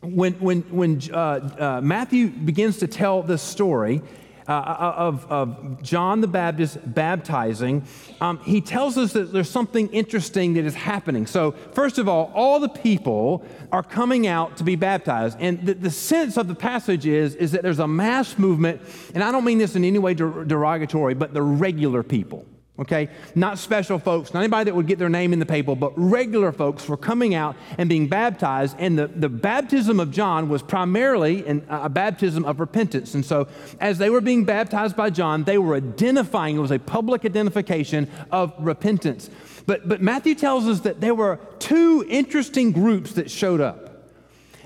when, 0.00 0.32
when, 0.34 0.62
when 0.62 1.00
uh, 1.12 1.16
uh, 1.16 1.80
Matthew 1.80 2.28
begins 2.28 2.78
to 2.78 2.88
tell 2.88 3.22
this 3.22 3.40
story, 3.40 4.02
uh, 4.48 4.52
uh, 4.52 4.94
of, 4.96 5.30
of, 5.30 5.82
John 5.82 6.20
the 6.20 6.26
Baptist 6.26 6.78
baptizing, 6.84 7.84
um, 8.20 8.38
he 8.38 8.60
tells 8.60 8.98
us 8.98 9.12
that 9.12 9.32
there's 9.32 9.50
something 9.50 9.88
interesting 9.88 10.54
that 10.54 10.64
is 10.64 10.74
happening. 10.74 11.26
So, 11.26 11.52
first 11.72 11.98
of 11.98 12.08
all, 12.08 12.32
all 12.34 12.58
the 12.58 12.68
people 12.68 13.44
are 13.70 13.82
coming 13.82 14.26
out 14.26 14.56
to 14.56 14.64
be 14.64 14.76
baptized. 14.76 15.38
And 15.40 15.64
the, 15.64 15.74
the 15.74 15.90
sense 15.90 16.36
of 16.36 16.48
the 16.48 16.54
passage 16.54 17.06
is, 17.06 17.34
is 17.36 17.52
that 17.52 17.62
there's 17.62 17.78
a 17.78 17.88
mass 17.88 18.38
movement, 18.38 18.82
and 19.14 19.22
I 19.22 19.30
don't 19.30 19.44
mean 19.44 19.58
this 19.58 19.76
in 19.76 19.84
any 19.84 19.98
way 19.98 20.14
derogatory, 20.14 21.14
but 21.14 21.34
the 21.34 21.42
regular 21.42 22.02
people 22.02 22.44
okay? 22.78 23.08
Not 23.34 23.58
special 23.58 23.98
folks, 23.98 24.32
not 24.32 24.40
anybody 24.40 24.64
that 24.64 24.74
would 24.74 24.86
get 24.86 24.98
their 24.98 25.08
name 25.08 25.32
in 25.32 25.38
the 25.38 25.46
paper, 25.46 25.76
but 25.76 25.92
regular 25.96 26.52
folks 26.52 26.88
were 26.88 26.96
coming 26.96 27.34
out 27.34 27.56
and 27.76 27.88
being 27.88 28.08
baptized. 28.08 28.76
And 28.78 28.98
the, 28.98 29.08
the 29.08 29.28
baptism 29.28 30.00
of 30.00 30.10
John 30.10 30.48
was 30.48 30.62
primarily 30.62 31.46
an, 31.46 31.66
a 31.68 31.88
baptism 31.88 32.44
of 32.44 32.60
repentance. 32.60 33.14
And 33.14 33.24
so, 33.24 33.48
as 33.80 33.98
they 33.98 34.10
were 34.10 34.20
being 34.20 34.44
baptized 34.44 34.96
by 34.96 35.10
John, 35.10 35.44
they 35.44 35.58
were 35.58 35.76
identifying, 35.76 36.56
it 36.56 36.60
was 36.60 36.72
a 36.72 36.78
public 36.78 37.24
identification 37.24 38.10
of 38.30 38.52
repentance. 38.58 39.28
But, 39.66 39.88
but 39.88 40.02
Matthew 40.02 40.34
tells 40.34 40.66
us 40.66 40.80
that 40.80 41.00
there 41.00 41.14
were 41.14 41.38
two 41.58 42.04
interesting 42.08 42.72
groups 42.72 43.12
that 43.12 43.30
showed 43.30 43.60
up. 43.60 43.90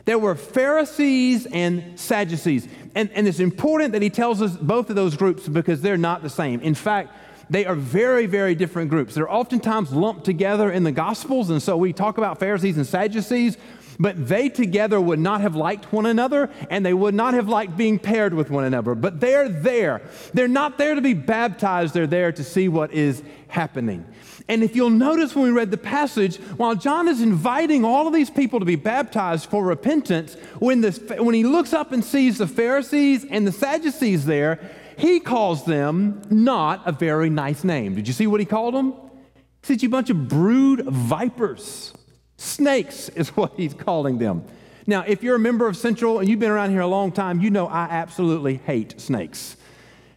There 0.07 0.19
were 0.19 0.37
Pharisees 0.37 1.47
and 1.47 1.99
Sadducees. 1.99 2.69
And, 2.95 3.11
and 3.11 3.27
it's 3.27 3.41
important 3.41 3.93
that 3.93 4.03
he 4.03 4.09
tells 4.09 4.41
us 4.41 4.57
both 4.57 4.89
of 4.89 4.97
those 4.97 5.17
groups 5.17 5.49
because 5.49 5.83
they're 5.83 5.99
not 5.99 6.23
the 6.23 6.31
same. 6.31 6.61
In 6.61 6.75
fact, 6.75 7.13
they 7.49 7.65
are 7.65 7.75
very, 7.75 8.27
very 8.27 8.55
different 8.55 8.91
groups. 8.91 9.15
They're 9.15 9.33
oftentimes 9.33 9.93
lumped 9.93 10.25
together 10.25 10.71
in 10.71 10.85
the 10.85 10.93
Gospels, 10.93 11.51
and 11.51 11.63
so 11.63 11.77
we 11.77 11.93
talk 11.93 12.19
about 12.19 12.39
Pharisees 12.39 12.77
and 12.77 12.87
Sadducees, 12.87 13.57
but 13.99 14.29
they 14.29 14.49
together 14.49 15.01
would 15.01 15.19
not 15.19 15.41
have 15.41 15.57
liked 15.57 15.93
one 15.93 16.07
another, 16.07 16.51
and 16.71 16.85
they 16.85 16.93
would 16.93 17.15
not 17.15 17.35
have 17.35 17.49
liked 17.49 17.77
being 17.77 17.99
paired 17.99 18.35
with 18.35 18.51
one 18.51 18.65
another. 18.65 18.95
But 18.95 19.21
they're 19.21 19.49
there. 19.49 20.03
They're 20.35 20.49
not 20.49 20.77
there 20.77 20.95
to 20.95 21.01
be 21.01 21.15
baptized, 21.15 21.95
they're 21.95 22.07
there 22.07 22.33
to 22.33 22.45
see 22.45 22.69
what 22.69 22.93
is 22.93 23.23
happening. 23.49 24.05
And 24.49 24.63
if 24.63 24.77
you'll 24.77 24.91
notice 24.91 25.35
when 25.35 25.45
we 25.45 25.51
read 25.51 25.71
the 25.71 25.77
passage, 25.77 26.37
while 26.57 26.77
John 26.77 27.09
is 27.09 27.21
inviting 27.21 27.85
all 27.85 28.07
of 28.07 28.13
these 28.13 28.31
people 28.31 28.61
to 28.61 28.67
be 28.67 28.77
baptized 28.77 29.51
for 29.51 29.65
repentance, 29.65 30.35
when, 30.59 30.81
this, 30.81 31.01
when 31.01 31.35
he 31.35 31.43
looks 31.43 31.73
up 31.73 31.91
and 31.93 32.05
sees 32.05 32.39
the 32.39 32.47
Pharisees 32.47 33.25
and 33.29 33.47
the 33.47 33.53
Sadducees 33.53 34.25
there, 34.25 34.61
he 34.97 35.21
calls 35.21 35.65
them 35.65 36.23
not 36.31 36.83
a 36.87 36.93
very 36.93 37.29
nice 37.29 37.65
name. 37.65 37.95
Did 37.95 38.09
you 38.09 38.15
see 38.15 38.27
what 38.27 38.41
he 38.41 38.47
called 38.47 38.75
them? 38.75 38.93
He 38.93 39.75
said, 39.75 39.83
You 39.83 39.89
bunch 39.89 40.11
of 40.11 40.29
brood 40.29 40.87
vipers. 40.87 41.93
Snakes 42.39 43.09
is 43.11 43.29
what 43.37 43.53
he's 43.57 43.75
calling 43.75 44.19
them. 44.19 44.45
Now, 44.87 45.05
if 45.07 45.23
you're 45.23 45.35
a 45.35 45.41
member 45.41 45.67
of 45.67 45.77
Central 45.77 46.21
and 46.21 46.29
you've 46.29 46.39
been 46.39 46.51
around 46.51 46.71
here 46.71 46.81
a 46.81 46.87
long 46.87 47.11
time, 47.11 47.41
you 47.41 47.51
know 47.51 47.67
I 47.67 47.85
absolutely 47.85 48.59
hate 48.59 49.01
snakes. 49.01 49.57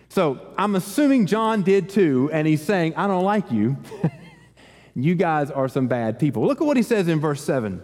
So 0.10 0.54
I'm 0.58 0.76
assuming 0.76 1.26
John 1.26 1.64
did 1.64 1.90
too, 1.90 2.30
and 2.32 2.48
he's 2.48 2.62
saying, 2.62 2.96
I 2.96 3.08
don't 3.08 3.24
like 3.24 3.52
you. 3.52 3.78
you 4.96 5.16
guys 5.16 5.52
are 5.52 5.68
some 5.68 5.88
bad 5.88 6.20
people. 6.20 6.46
Look 6.46 6.62
at 6.62 6.68
what 6.68 6.78
he 6.78 6.84
says 6.84 7.08
in 7.08 7.20
verse 7.20 7.44
7 7.44 7.82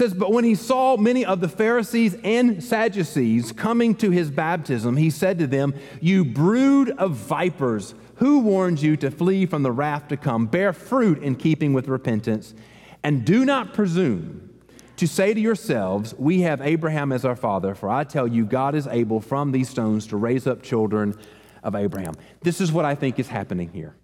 says, 0.00 0.14
But 0.14 0.32
when 0.32 0.44
he 0.44 0.54
saw 0.54 0.96
many 0.96 1.26
of 1.26 1.40
the 1.40 1.48
Pharisees 1.48 2.16
and 2.24 2.64
Sadducees 2.64 3.52
coming 3.52 3.94
to 3.96 4.10
his 4.10 4.30
baptism, 4.30 4.96
he 4.96 5.10
said 5.10 5.38
to 5.40 5.46
them, 5.46 5.74
You 6.00 6.24
brood 6.24 6.90
of 6.92 7.12
vipers, 7.12 7.94
who 8.14 8.38
warned 8.38 8.80
you 8.80 8.96
to 8.96 9.10
flee 9.10 9.44
from 9.44 9.62
the 9.62 9.70
wrath 9.70 10.08
to 10.08 10.16
come? 10.16 10.46
Bear 10.46 10.72
fruit 10.72 11.22
in 11.22 11.36
keeping 11.36 11.74
with 11.74 11.86
repentance, 11.86 12.54
and 13.02 13.26
do 13.26 13.44
not 13.44 13.74
presume 13.74 14.48
to 14.96 15.06
say 15.06 15.34
to 15.34 15.40
yourselves, 15.40 16.14
We 16.16 16.40
have 16.40 16.62
Abraham 16.62 17.12
as 17.12 17.26
our 17.26 17.36
father, 17.36 17.74
for 17.74 17.90
I 17.90 18.04
tell 18.04 18.26
you, 18.26 18.46
God 18.46 18.74
is 18.74 18.86
able 18.86 19.20
from 19.20 19.52
these 19.52 19.68
stones 19.68 20.06
to 20.06 20.16
raise 20.16 20.46
up 20.46 20.62
children 20.62 21.14
of 21.62 21.74
Abraham. 21.74 22.14
This 22.40 22.62
is 22.62 22.72
what 22.72 22.86
I 22.86 22.94
think 22.94 23.18
is 23.18 23.28
happening 23.28 23.68
here. 23.70 23.94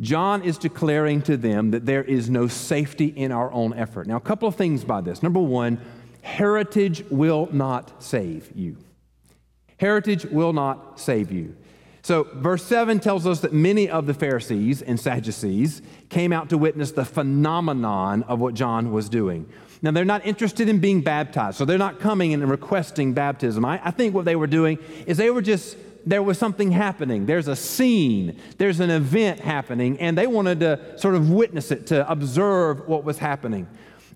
John 0.00 0.42
is 0.42 0.56
declaring 0.56 1.22
to 1.22 1.36
them 1.36 1.72
that 1.72 1.84
there 1.84 2.02
is 2.02 2.30
no 2.30 2.48
safety 2.48 3.06
in 3.06 3.32
our 3.32 3.52
own 3.52 3.74
effort. 3.74 4.06
Now, 4.06 4.16
a 4.16 4.20
couple 4.20 4.48
of 4.48 4.56
things 4.56 4.82
by 4.84 5.02
this. 5.02 5.22
Number 5.22 5.40
one, 5.40 5.80
heritage 6.22 7.04
will 7.10 7.48
not 7.52 8.02
save 8.02 8.50
you. 8.54 8.76
Heritage 9.78 10.24
will 10.24 10.52
not 10.52 10.98
save 10.98 11.30
you. 11.30 11.56
So, 12.02 12.26
verse 12.34 12.64
7 12.64 12.98
tells 12.98 13.26
us 13.26 13.40
that 13.40 13.52
many 13.52 13.90
of 13.90 14.06
the 14.06 14.14
Pharisees 14.14 14.80
and 14.80 14.98
Sadducees 14.98 15.82
came 16.08 16.32
out 16.32 16.48
to 16.48 16.56
witness 16.56 16.92
the 16.92 17.04
phenomenon 17.04 18.22
of 18.22 18.40
what 18.40 18.54
John 18.54 18.90
was 18.90 19.10
doing. 19.10 19.46
Now, 19.82 19.90
they're 19.90 20.04
not 20.06 20.24
interested 20.24 20.68
in 20.68 20.78
being 20.78 21.02
baptized, 21.02 21.58
so 21.58 21.66
they're 21.66 21.78
not 21.78 22.00
coming 22.00 22.32
and 22.32 22.48
requesting 22.48 23.12
baptism. 23.12 23.66
I, 23.66 23.80
I 23.84 23.90
think 23.90 24.14
what 24.14 24.24
they 24.24 24.36
were 24.36 24.46
doing 24.46 24.78
is 25.06 25.18
they 25.18 25.30
were 25.30 25.42
just 25.42 25.76
there 26.06 26.22
was 26.22 26.38
something 26.38 26.70
happening. 26.72 27.26
There's 27.26 27.48
a 27.48 27.56
scene, 27.56 28.38
there's 28.58 28.80
an 28.80 28.90
event 28.90 29.40
happening, 29.40 29.98
and 29.98 30.16
they 30.16 30.26
wanted 30.26 30.60
to 30.60 30.98
sort 30.98 31.14
of 31.14 31.30
witness 31.30 31.70
it, 31.70 31.86
to 31.88 32.10
observe 32.10 32.88
what 32.88 33.04
was 33.04 33.18
happening. 33.18 33.68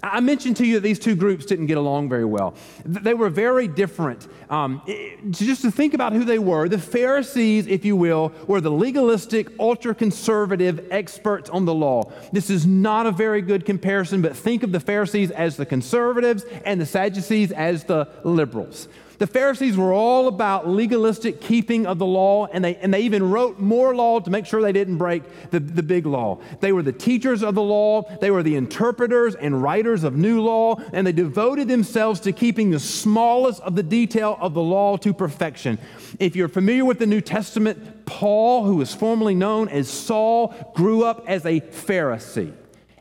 I 0.05 0.21
mentioned 0.21 0.59
to 0.59 0.67
you 0.67 0.75
that 0.75 0.81
these 0.81 0.99
two 0.99 1.17
groups 1.17 1.47
didn't 1.47 1.67
get 1.67 1.79
along 1.79 2.11
very 2.11 2.27
well. 2.27 2.55
They 2.85 3.15
were 3.15 3.31
very 3.31 3.67
different. 3.67 4.29
Um, 4.51 4.83
just 5.31 5.63
to 5.63 5.71
think 5.71 5.95
about 5.95 6.13
who 6.13 6.25
they 6.25 6.39
were, 6.39 6.69
the 6.69 6.79
Pharisees, 6.79 7.67
if 7.67 7.87
you 7.87 7.97
will, 7.97 8.33
were 8.47 8.61
the 8.61 8.71
legalistic, 8.71 9.49
ultra 9.59 9.95
conservative 9.95 10.89
experts 10.91 11.49
on 11.49 11.65
the 11.65 11.73
law. 11.73 12.13
This 12.33 12.51
is 12.51 12.67
not 12.67 13.07
a 13.07 13.13
very 13.13 13.41
good 13.41 13.65
comparison, 13.65 14.21
but 14.21 14.37
think 14.37 14.63
of 14.63 14.73
the 14.73 14.81
Pharisees 14.81 15.31
as 15.31 15.57
the 15.57 15.65
conservatives 15.65 16.45
and 16.67 16.79
the 16.79 16.87
Sadducees 16.87 17.51
as 17.53 17.85
the 17.85 18.09
liberals. 18.25 18.89
The 19.19 19.27
Pharisees 19.27 19.77
were 19.77 19.93
all 19.93 20.29
about 20.29 20.69
legalistic 20.69 21.41
keeping 21.41 21.87
of 21.87 21.99
the 21.99 22.07
law, 22.07 22.47
and 22.47 22.65
they, 22.65 22.77
and 22.77 22.93
they 22.93 23.03
even 23.03 23.31
wrote 23.31 23.59
more 23.59 23.95
law 23.95 24.21
to 24.21 24.31
make 24.31 24.47
sure 24.47 24.61
they 24.61 24.73
didn't 24.73 24.99
break 24.99 25.23
the, 25.51 25.61
the 25.61 25.83
big 25.83 26.07
law. 26.07 26.41
They 26.61 26.73
were 26.73 26.83
the 26.83 26.93
teachers 26.93 27.43
of 27.43 27.55
the 27.55 27.63
law, 27.63 28.03
they 28.21 28.31
were 28.31 28.43
the 28.43 28.57
interpreters 28.57 29.35
and 29.35 29.63
writers 29.63 30.03
of 30.03 30.17
new 30.17 30.41
law, 30.41 30.77
and 30.93 31.07
they 31.07 31.13
devoted 31.13 31.69
themselves 31.69 32.21
to 32.21 32.33
keeping 32.33 32.71
the 32.71 32.81
smallest 32.81 33.61
of 33.61 33.77
the 33.77 33.83
detail 33.83 34.37
of 34.41 34.55
the 34.55 34.63
law 34.63 34.97
to 34.99 35.15
perfection. 35.15 35.79
If 36.19 36.35
you're 36.35 36.49
familiar 36.49 36.85
with 36.85 36.99
the 36.99 37.07
New 37.07 37.21
Testament, 37.21 38.07
Paul, 38.07 38.65
who 38.65 38.77
was 38.77 38.95
formerly 38.95 39.35
known 39.35 39.69
as 39.69 39.89
Saul, 39.89 40.55
grew 40.75 41.05
up 41.05 41.25
as 41.29 41.45
a 41.47 41.61
Pharisee, 41.61 42.53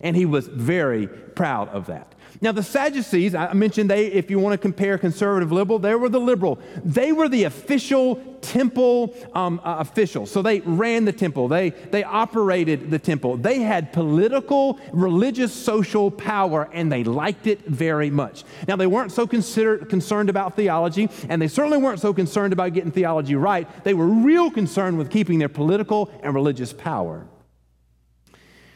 and 0.01 0.15
he 0.15 0.25
was 0.25 0.47
very 0.47 1.07
proud 1.07 1.69
of 1.69 1.87
that. 1.87 2.12
Now, 2.43 2.51
the 2.51 2.61
Sadducees, 2.61 3.35
I 3.35 3.53
mentioned 3.53 3.89
they, 3.89 4.07
if 4.07 4.29
you 4.29 4.37
want 4.37 4.51
to 4.51 4.57
compare 4.57 4.97
conservative 4.97 5.53
liberal, 5.53 5.79
they 5.79 5.95
were 5.95 6.09
the 6.09 6.19
liberal. 6.19 6.59
They 6.83 7.13
were 7.13 7.29
the 7.29 7.45
official 7.45 8.17
temple 8.41 9.15
um, 9.33 9.61
uh, 9.63 9.77
officials. 9.79 10.29
So 10.29 10.41
they 10.41 10.59
ran 10.59 11.05
the 11.05 11.13
temple, 11.13 11.47
they, 11.47 11.69
they 11.69 12.03
operated 12.03 12.91
the 12.91 12.99
temple. 12.99 13.37
They 13.37 13.61
had 13.61 13.93
political, 13.93 14.77
religious, 14.91 15.53
social 15.53 16.11
power, 16.11 16.69
and 16.73 16.91
they 16.91 17.05
liked 17.05 17.47
it 17.47 17.65
very 17.65 18.09
much. 18.09 18.43
Now, 18.67 18.75
they 18.75 18.87
weren't 18.87 19.13
so 19.13 19.25
concerned 19.25 20.29
about 20.29 20.57
theology, 20.57 21.09
and 21.29 21.41
they 21.41 21.47
certainly 21.47 21.77
weren't 21.77 22.01
so 22.01 22.13
concerned 22.13 22.51
about 22.51 22.73
getting 22.73 22.91
theology 22.91 23.35
right. 23.35 23.69
They 23.85 23.93
were 23.93 24.07
real 24.07 24.51
concerned 24.51 24.97
with 24.97 25.09
keeping 25.09 25.39
their 25.39 25.47
political 25.47 26.11
and 26.21 26.33
religious 26.33 26.73
power. 26.73 27.25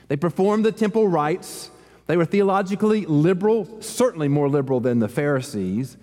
They 0.08 0.16
performed 0.16 0.64
the 0.64 0.72
temple 0.72 1.10
rites 1.10 1.70
they 2.08 2.18
were 2.18 2.26
theologically 2.26 3.06
liberal, 3.06 3.82
certainly 3.82 4.28
more 4.28 4.50
liberal 4.50 4.80
than 4.80 5.00
the 5.00 5.10
Pharisees, 5.10 5.98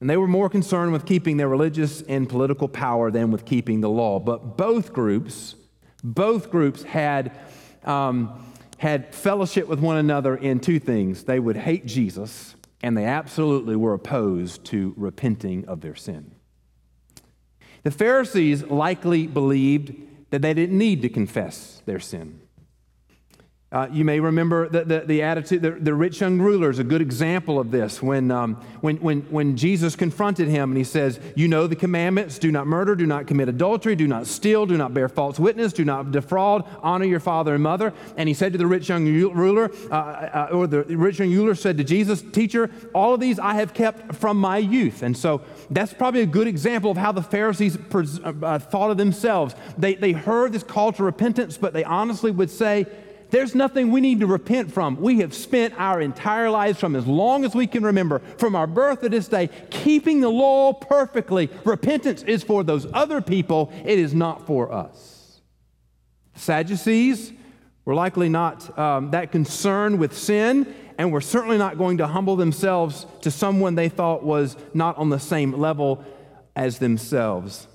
and 0.00 0.08
they 0.08 0.16
were 0.16 0.28
more 0.28 0.48
concerned 0.48 0.92
with 0.92 1.06
keeping 1.06 1.38
their 1.38 1.48
religious 1.48 2.02
and 2.02 2.28
political 2.28 2.68
power 2.68 3.10
than 3.10 3.30
with 3.30 3.44
keeping 3.44 3.80
the 3.80 3.88
law. 3.88 4.20
But 4.20 4.56
both 4.56 4.92
groups, 4.92 5.56
both 6.04 6.50
groups 6.50 6.84
had, 6.84 7.32
um, 7.84 8.54
had 8.76 9.12
fellowship 9.14 9.66
with 9.66 9.80
one 9.80 9.96
another 9.96 10.36
in 10.36 10.60
two 10.60 10.78
things. 10.78 11.24
They 11.24 11.40
would 11.40 11.56
hate 11.56 11.86
Jesus, 11.86 12.54
and 12.82 12.96
they 12.96 13.06
absolutely 13.06 13.74
were 13.74 13.94
opposed 13.94 14.64
to 14.66 14.94
repenting 14.96 15.66
of 15.66 15.80
their 15.80 15.96
sin. 15.96 16.32
The 17.82 17.90
Pharisees 17.90 18.64
likely 18.64 19.26
believed 19.26 19.94
that 20.30 20.42
they 20.42 20.52
didn't 20.52 20.76
need 20.76 21.02
to 21.02 21.08
confess 21.08 21.82
their 21.86 22.00
sin. 22.00 22.40
Uh, 23.70 23.86
you 23.92 24.02
may 24.02 24.18
remember 24.18 24.66
the, 24.66 24.82
the, 24.82 25.00
the 25.00 25.22
attitude, 25.22 25.60
the, 25.60 25.72
the, 25.72 25.92
rich 25.92 26.22
young 26.22 26.38
ruler 26.38 26.70
is 26.70 26.78
a 26.78 26.84
good 26.84 27.02
example 27.02 27.60
of 27.60 27.70
this. 27.70 28.02
When, 28.02 28.30
um, 28.30 28.54
when, 28.80 28.96
when, 28.96 29.20
when 29.28 29.58
Jesus 29.58 29.94
confronted 29.94 30.48
him 30.48 30.70
and 30.70 30.78
he 30.78 30.84
says, 30.84 31.20
You 31.36 31.48
know 31.48 31.66
the 31.66 31.76
commandments 31.76 32.38
do 32.38 32.50
not 32.50 32.66
murder, 32.66 32.96
do 32.96 33.04
not 33.04 33.26
commit 33.26 33.46
adultery, 33.50 33.94
do 33.94 34.06
not 34.06 34.26
steal, 34.26 34.64
do 34.64 34.78
not 34.78 34.94
bear 34.94 35.06
false 35.06 35.38
witness, 35.38 35.74
do 35.74 35.84
not 35.84 36.12
defraud, 36.12 36.66
honor 36.82 37.04
your 37.04 37.20
father 37.20 37.52
and 37.52 37.62
mother. 37.62 37.92
And 38.16 38.26
he 38.26 38.34
said 38.34 38.52
to 38.52 38.58
the 38.58 38.66
rich 38.66 38.88
young 38.88 39.04
ruler, 39.04 39.70
uh, 39.90 39.94
uh, 39.94 40.48
or 40.50 40.66
the 40.66 40.84
rich 40.84 41.18
young 41.18 41.30
ruler 41.34 41.54
said 41.54 41.76
to 41.76 41.84
Jesus, 41.84 42.22
Teacher, 42.22 42.70
all 42.94 43.12
of 43.12 43.20
these 43.20 43.38
I 43.38 43.52
have 43.56 43.74
kept 43.74 44.14
from 44.14 44.38
my 44.38 44.56
youth. 44.56 45.02
And 45.02 45.14
so 45.14 45.42
that's 45.68 45.92
probably 45.92 46.22
a 46.22 46.26
good 46.26 46.46
example 46.46 46.90
of 46.90 46.96
how 46.96 47.12
the 47.12 47.22
Pharisees 47.22 47.76
uh, 47.76 48.32
uh, 48.42 48.58
thought 48.60 48.90
of 48.90 48.96
themselves. 48.96 49.54
They, 49.76 49.94
they 49.94 50.12
heard 50.12 50.54
this 50.54 50.62
call 50.62 50.90
to 50.92 51.04
repentance, 51.04 51.58
but 51.58 51.74
they 51.74 51.84
honestly 51.84 52.30
would 52.30 52.50
say, 52.50 52.86
there's 53.30 53.54
nothing 53.54 53.90
we 53.90 54.00
need 54.00 54.20
to 54.20 54.26
repent 54.26 54.72
from. 54.72 54.96
We 54.96 55.20
have 55.20 55.34
spent 55.34 55.74
our 55.78 56.00
entire 56.00 56.50
lives 56.50 56.80
from 56.80 56.96
as 56.96 57.06
long 57.06 57.44
as 57.44 57.54
we 57.54 57.66
can 57.66 57.84
remember, 57.84 58.20
from 58.38 58.56
our 58.56 58.66
birth 58.66 59.00
to 59.02 59.08
this 59.08 59.28
day, 59.28 59.50
keeping 59.70 60.20
the 60.20 60.30
law 60.30 60.72
perfectly. 60.72 61.50
Repentance 61.64 62.22
is 62.22 62.42
for 62.42 62.64
those 62.64 62.86
other 62.92 63.20
people, 63.20 63.72
it 63.84 63.98
is 63.98 64.14
not 64.14 64.46
for 64.46 64.72
us. 64.72 65.40
Sadducees 66.34 67.32
were 67.84 67.94
likely 67.94 68.28
not 68.28 68.78
um, 68.78 69.10
that 69.10 69.32
concerned 69.32 69.98
with 69.98 70.16
sin 70.16 70.74
and 70.98 71.12
were 71.12 71.20
certainly 71.20 71.58
not 71.58 71.78
going 71.78 71.98
to 71.98 72.06
humble 72.06 72.36
themselves 72.36 73.06
to 73.22 73.30
someone 73.30 73.74
they 73.74 73.88
thought 73.88 74.22
was 74.22 74.56
not 74.74 74.96
on 74.98 75.10
the 75.10 75.18
same 75.18 75.52
level 75.52 76.04
as 76.56 76.78
themselves. 76.78 77.68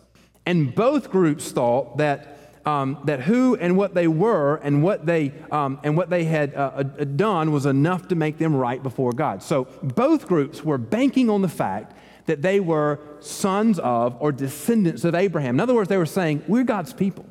And 0.45 0.75
both 0.75 1.09
groups 1.09 1.51
thought 1.51 1.97
that 1.97 2.42
um, 2.65 2.99
that 3.05 3.21
who 3.21 3.55
and 3.55 3.75
what 3.77 3.93
they 3.93 4.07
were 4.07 4.55
and 4.63 4.83
what 4.83 5.05
they, 5.05 5.33
um, 5.51 5.79
and 5.83 5.97
what 5.97 6.09
they 6.09 6.23
had 6.23 6.53
uh, 6.55 6.71
uh, 6.75 6.83
done 6.83 7.51
was 7.51 7.65
enough 7.65 8.07
to 8.09 8.15
make 8.15 8.37
them 8.37 8.55
right 8.55 8.81
before 8.81 9.11
God. 9.11 9.43
So 9.43 9.67
both 9.81 10.27
groups 10.27 10.63
were 10.63 10.77
banking 10.77 11.29
on 11.29 11.41
the 11.41 11.49
fact 11.49 11.95
that 12.25 12.41
they 12.41 12.59
were 12.59 12.99
sons 13.19 13.79
of 13.79 14.15
or 14.21 14.31
descendants 14.31 15.03
of 15.03 15.13
Abraham. 15.13 15.55
In 15.55 15.59
other 15.59 15.75
words, 15.75 15.89
they 15.89 15.97
were 15.97 16.05
saying, 16.05 16.43
We're 16.47 16.63
God's 16.63 16.93
people. 16.93 17.25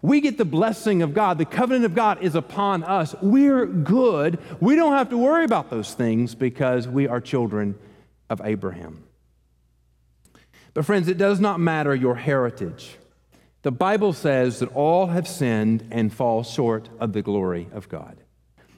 We 0.00 0.20
get 0.20 0.38
the 0.38 0.44
blessing 0.44 1.02
of 1.02 1.12
God. 1.12 1.38
The 1.38 1.44
covenant 1.44 1.84
of 1.84 1.94
God 1.94 2.22
is 2.22 2.34
upon 2.34 2.84
us. 2.84 3.14
We're 3.20 3.66
good. 3.66 4.38
We 4.60 4.76
don't 4.76 4.92
have 4.92 5.10
to 5.10 5.18
worry 5.18 5.44
about 5.44 5.70
those 5.70 5.92
things 5.92 6.36
because 6.36 6.86
we 6.86 7.08
are 7.08 7.20
children 7.20 7.76
of 8.30 8.40
Abraham. 8.44 9.02
But, 10.72 10.84
friends, 10.84 11.08
it 11.08 11.18
does 11.18 11.40
not 11.40 11.58
matter 11.58 11.94
your 11.94 12.14
heritage. 12.14 12.96
The 13.62 13.72
Bible 13.72 14.12
says 14.12 14.60
that 14.60 14.72
all 14.74 15.08
have 15.08 15.26
sinned 15.26 15.88
and 15.90 16.12
fall 16.12 16.42
short 16.42 16.88
of 17.00 17.12
the 17.12 17.22
glory 17.22 17.68
of 17.72 17.88
God. 17.88 18.22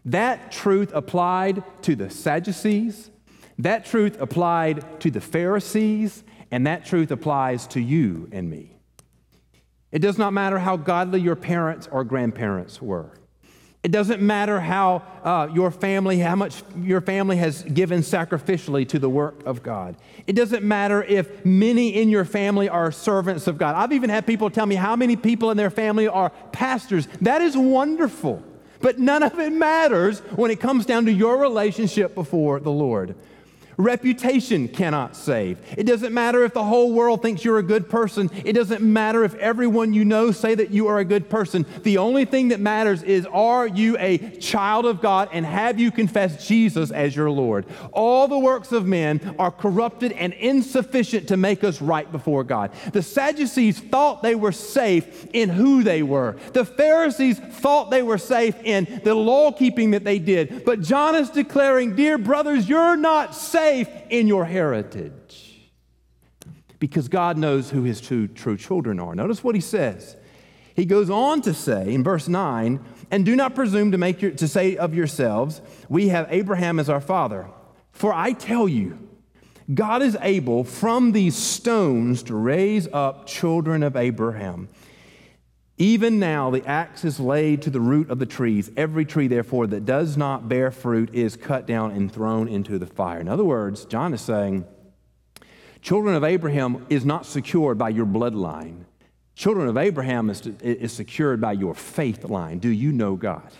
That 0.04 0.50
truth 0.50 0.90
applied 0.94 1.62
to 1.82 1.94
the 1.94 2.08
Sadducees, 2.08 3.10
that 3.58 3.84
truth 3.84 4.18
applied 4.20 5.00
to 5.00 5.10
the 5.10 5.20
Pharisees, 5.20 6.24
and 6.50 6.66
that 6.66 6.86
truth 6.86 7.10
applies 7.10 7.66
to 7.68 7.80
you 7.80 8.28
and 8.32 8.48
me. 8.48 8.78
It 9.92 9.98
does 9.98 10.16
not 10.16 10.32
matter 10.32 10.58
how 10.58 10.76
godly 10.76 11.20
your 11.20 11.36
parents 11.36 11.88
or 11.90 12.04
grandparents 12.04 12.80
were. 12.80 13.12
It 13.82 13.92
doesn't 13.92 14.20
matter 14.20 14.60
how 14.60 15.02
uh, 15.24 15.48
your 15.54 15.70
family, 15.70 16.18
how 16.18 16.36
much 16.36 16.62
your 16.76 17.00
family 17.00 17.36
has 17.38 17.62
given 17.62 18.00
sacrificially 18.00 18.86
to 18.88 18.98
the 18.98 19.08
work 19.08 19.42
of 19.46 19.62
God. 19.62 19.96
It 20.26 20.34
doesn't 20.34 20.62
matter 20.62 21.02
if 21.02 21.46
many 21.46 21.88
in 22.00 22.10
your 22.10 22.26
family 22.26 22.68
are 22.68 22.92
servants 22.92 23.46
of 23.46 23.56
God. 23.56 23.76
I've 23.76 23.92
even 23.92 24.10
had 24.10 24.26
people 24.26 24.50
tell 24.50 24.66
me 24.66 24.74
how 24.74 24.96
many 24.96 25.16
people 25.16 25.50
in 25.50 25.56
their 25.56 25.70
family 25.70 26.06
are 26.06 26.28
pastors. 26.52 27.08
That 27.22 27.40
is 27.40 27.56
wonderful. 27.56 28.42
But 28.80 28.98
none 28.98 29.22
of 29.22 29.38
it 29.38 29.52
matters 29.52 30.20
when 30.36 30.50
it 30.50 30.60
comes 30.60 30.84
down 30.84 31.06
to 31.06 31.12
your 31.12 31.38
relationship 31.38 32.14
before 32.14 32.60
the 32.60 32.70
Lord. 32.70 33.14
Reputation 33.80 34.68
cannot 34.68 35.16
save. 35.16 35.58
It 35.74 35.84
doesn't 35.84 36.12
matter 36.12 36.44
if 36.44 36.52
the 36.52 36.62
whole 36.62 36.92
world 36.92 37.22
thinks 37.22 37.42
you're 37.42 37.58
a 37.58 37.62
good 37.62 37.88
person. 37.88 38.30
It 38.44 38.52
doesn't 38.52 38.82
matter 38.82 39.24
if 39.24 39.34
everyone 39.36 39.94
you 39.94 40.04
know 40.04 40.32
say 40.32 40.54
that 40.54 40.70
you 40.70 40.88
are 40.88 40.98
a 40.98 41.04
good 41.04 41.30
person. 41.30 41.64
The 41.82 41.96
only 41.96 42.26
thing 42.26 42.48
that 42.48 42.60
matters 42.60 43.02
is 43.02 43.24
are 43.32 43.66
you 43.66 43.96
a 43.98 44.18
child 44.36 44.84
of 44.84 45.00
God 45.00 45.30
and 45.32 45.46
have 45.46 45.80
you 45.80 45.90
confessed 45.90 46.46
Jesus 46.46 46.90
as 46.90 47.16
your 47.16 47.30
Lord? 47.30 47.64
All 47.92 48.28
the 48.28 48.38
works 48.38 48.70
of 48.70 48.86
men 48.86 49.34
are 49.38 49.50
corrupted 49.50 50.12
and 50.12 50.34
insufficient 50.34 51.28
to 51.28 51.38
make 51.38 51.64
us 51.64 51.80
right 51.80 52.10
before 52.12 52.44
God. 52.44 52.72
The 52.92 53.02
Sadducees 53.02 53.80
thought 53.80 54.22
they 54.22 54.34
were 54.34 54.52
safe 54.52 55.26
in 55.32 55.48
who 55.48 55.82
they 55.82 56.02
were. 56.02 56.36
The 56.52 56.66
Pharisees 56.66 57.38
thought 57.38 57.90
they 57.90 58.02
were 58.02 58.18
safe 58.18 58.56
in 58.62 59.00
the 59.04 59.14
law 59.14 59.52
keeping 59.52 59.92
that 59.92 60.04
they 60.04 60.18
did. 60.18 60.66
But 60.66 60.82
John 60.82 61.14
is 61.14 61.30
declaring, 61.30 61.96
Dear 61.96 62.18
brothers, 62.18 62.68
you're 62.68 62.96
not 62.96 63.34
safe 63.34 63.69
safe 63.70 63.88
in 64.10 64.26
your 64.26 64.44
heritage 64.44 65.60
because 66.80 67.08
God 67.08 67.38
knows 67.38 67.70
who 67.70 67.84
his 67.84 68.00
true, 68.00 68.26
true 68.26 68.56
children 68.56 68.98
are. 68.98 69.14
Notice 69.14 69.44
what 69.44 69.54
he 69.54 69.60
says. 69.60 70.16
He 70.74 70.84
goes 70.86 71.08
on 71.08 71.42
to 71.42 71.54
say 71.54 71.94
in 71.94 72.02
verse 72.02 72.26
9, 72.26 72.80
and 73.12 73.24
do 73.24 73.36
not 73.36 73.54
presume 73.54 73.92
to, 73.92 73.98
make 73.98 74.22
your, 74.22 74.32
to 74.32 74.48
say 74.48 74.76
of 74.76 74.94
yourselves, 74.94 75.60
We 75.88 76.08
have 76.08 76.26
Abraham 76.30 76.80
as 76.80 76.88
our 76.88 77.00
father. 77.00 77.48
For 77.92 78.12
I 78.12 78.32
tell 78.32 78.68
you, 78.68 78.98
God 79.72 80.02
is 80.02 80.16
able 80.20 80.64
from 80.64 81.12
these 81.12 81.36
stones 81.36 82.24
to 82.24 82.34
raise 82.34 82.88
up 82.92 83.26
children 83.26 83.84
of 83.84 83.94
Abraham. 83.94 84.68
Even 85.80 86.18
now, 86.18 86.50
the 86.50 86.62
axe 86.66 87.06
is 87.06 87.18
laid 87.18 87.62
to 87.62 87.70
the 87.70 87.80
root 87.80 88.10
of 88.10 88.18
the 88.18 88.26
trees. 88.26 88.70
Every 88.76 89.06
tree, 89.06 89.28
therefore, 89.28 89.66
that 89.68 89.86
does 89.86 90.14
not 90.14 90.46
bear 90.46 90.70
fruit 90.70 91.14
is 91.14 91.36
cut 91.36 91.66
down 91.66 91.92
and 91.92 92.12
thrown 92.12 92.48
into 92.48 92.78
the 92.78 92.84
fire. 92.84 93.18
In 93.18 93.28
other 93.28 93.44
words, 93.44 93.86
John 93.86 94.12
is 94.12 94.20
saying, 94.20 94.66
children 95.80 96.14
of 96.14 96.22
Abraham 96.22 96.84
is 96.90 97.06
not 97.06 97.24
secured 97.24 97.78
by 97.78 97.88
your 97.88 98.04
bloodline. 98.04 98.84
Children 99.34 99.68
of 99.68 99.78
Abraham 99.78 100.28
is, 100.28 100.46
is 100.60 100.92
secured 100.92 101.40
by 101.40 101.52
your 101.52 101.74
faith 101.74 102.24
line. 102.24 102.58
Do 102.58 102.68
you 102.68 102.92
know 102.92 103.16
God? 103.16 103.50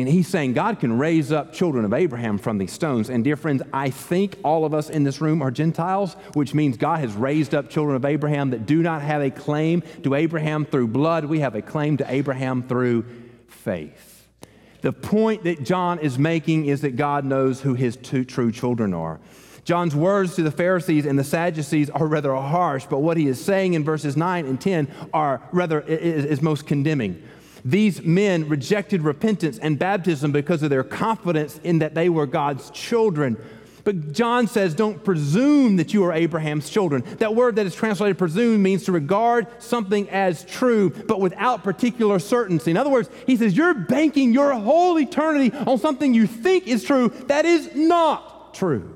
And 0.00 0.08
he's 0.08 0.28
saying 0.28 0.52
God 0.52 0.80
can 0.80 0.98
raise 0.98 1.32
up 1.32 1.52
children 1.52 1.84
of 1.84 1.92
Abraham 1.92 2.38
from 2.38 2.58
these 2.58 2.72
stones. 2.72 3.10
And 3.10 3.24
dear 3.24 3.36
friends, 3.36 3.62
I 3.72 3.90
think 3.90 4.36
all 4.44 4.64
of 4.64 4.72
us 4.72 4.90
in 4.90 5.04
this 5.04 5.20
room 5.20 5.42
are 5.42 5.50
Gentiles, 5.50 6.14
which 6.34 6.54
means 6.54 6.76
God 6.76 7.00
has 7.00 7.14
raised 7.14 7.54
up 7.54 7.68
children 7.68 7.96
of 7.96 8.04
Abraham 8.04 8.50
that 8.50 8.66
do 8.66 8.82
not 8.82 9.02
have 9.02 9.22
a 9.22 9.30
claim 9.30 9.82
to 10.02 10.14
Abraham 10.14 10.64
through 10.64 10.88
blood. 10.88 11.24
We 11.24 11.40
have 11.40 11.54
a 11.54 11.62
claim 11.62 11.96
to 11.98 12.12
Abraham 12.12 12.62
through 12.62 13.04
faith. 13.48 14.26
The 14.80 14.92
point 14.92 15.44
that 15.44 15.64
John 15.64 15.98
is 15.98 16.18
making 16.18 16.66
is 16.66 16.82
that 16.82 16.96
God 16.96 17.24
knows 17.24 17.60
who 17.60 17.74
his 17.74 17.96
two 17.96 18.24
true 18.24 18.52
children 18.52 18.94
are. 18.94 19.18
John's 19.64 19.94
words 19.94 20.34
to 20.36 20.42
the 20.42 20.50
Pharisees 20.50 21.04
and 21.04 21.18
the 21.18 21.24
Sadducees 21.24 21.90
are 21.90 22.06
rather 22.06 22.34
harsh, 22.34 22.86
but 22.88 23.00
what 23.00 23.16
he 23.18 23.26
is 23.26 23.44
saying 23.44 23.74
in 23.74 23.84
verses 23.84 24.16
9 24.16 24.46
and 24.46 24.58
10 24.58 24.88
are 25.12 25.42
rather 25.52 25.80
is, 25.80 26.24
is 26.24 26.40
most 26.40 26.66
condemning. 26.66 27.22
These 27.64 28.02
men 28.02 28.48
rejected 28.48 29.02
repentance 29.02 29.58
and 29.58 29.78
baptism 29.78 30.32
because 30.32 30.62
of 30.62 30.70
their 30.70 30.84
confidence 30.84 31.60
in 31.64 31.80
that 31.80 31.94
they 31.94 32.08
were 32.08 32.26
God's 32.26 32.70
children. 32.70 33.36
But 33.84 34.12
John 34.12 34.48
says, 34.48 34.74
don't 34.74 35.02
presume 35.02 35.76
that 35.76 35.94
you 35.94 36.04
are 36.04 36.12
Abraham's 36.12 36.68
children. 36.68 37.02
That 37.20 37.34
word 37.34 37.56
that 37.56 37.64
is 37.64 37.74
translated 37.74 38.18
presume 38.18 38.62
means 38.62 38.84
to 38.84 38.92
regard 38.92 39.46
something 39.62 40.10
as 40.10 40.44
true, 40.44 40.90
but 40.90 41.20
without 41.20 41.64
particular 41.64 42.18
certainty. 42.18 42.70
In 42.70 42.76
other 42.76 42.90
words, 42.90 43.08
he 43.26 43.36
says, 43.36 43.56
you're 43.56 43.72
banking 43.72 44.34
your 44.34 44.52
whole 44.52 44.98
eternity 44.98 45.56
on 45.56 45.78
something 45.78 46.12
you 46.12 46.26
think 46.26 46.66
is 46.66 46.84
true 46.84 47.08
that 47.28 47.46
is 47.46 47.74
not 47.74 48.52
true. 48.52 48.94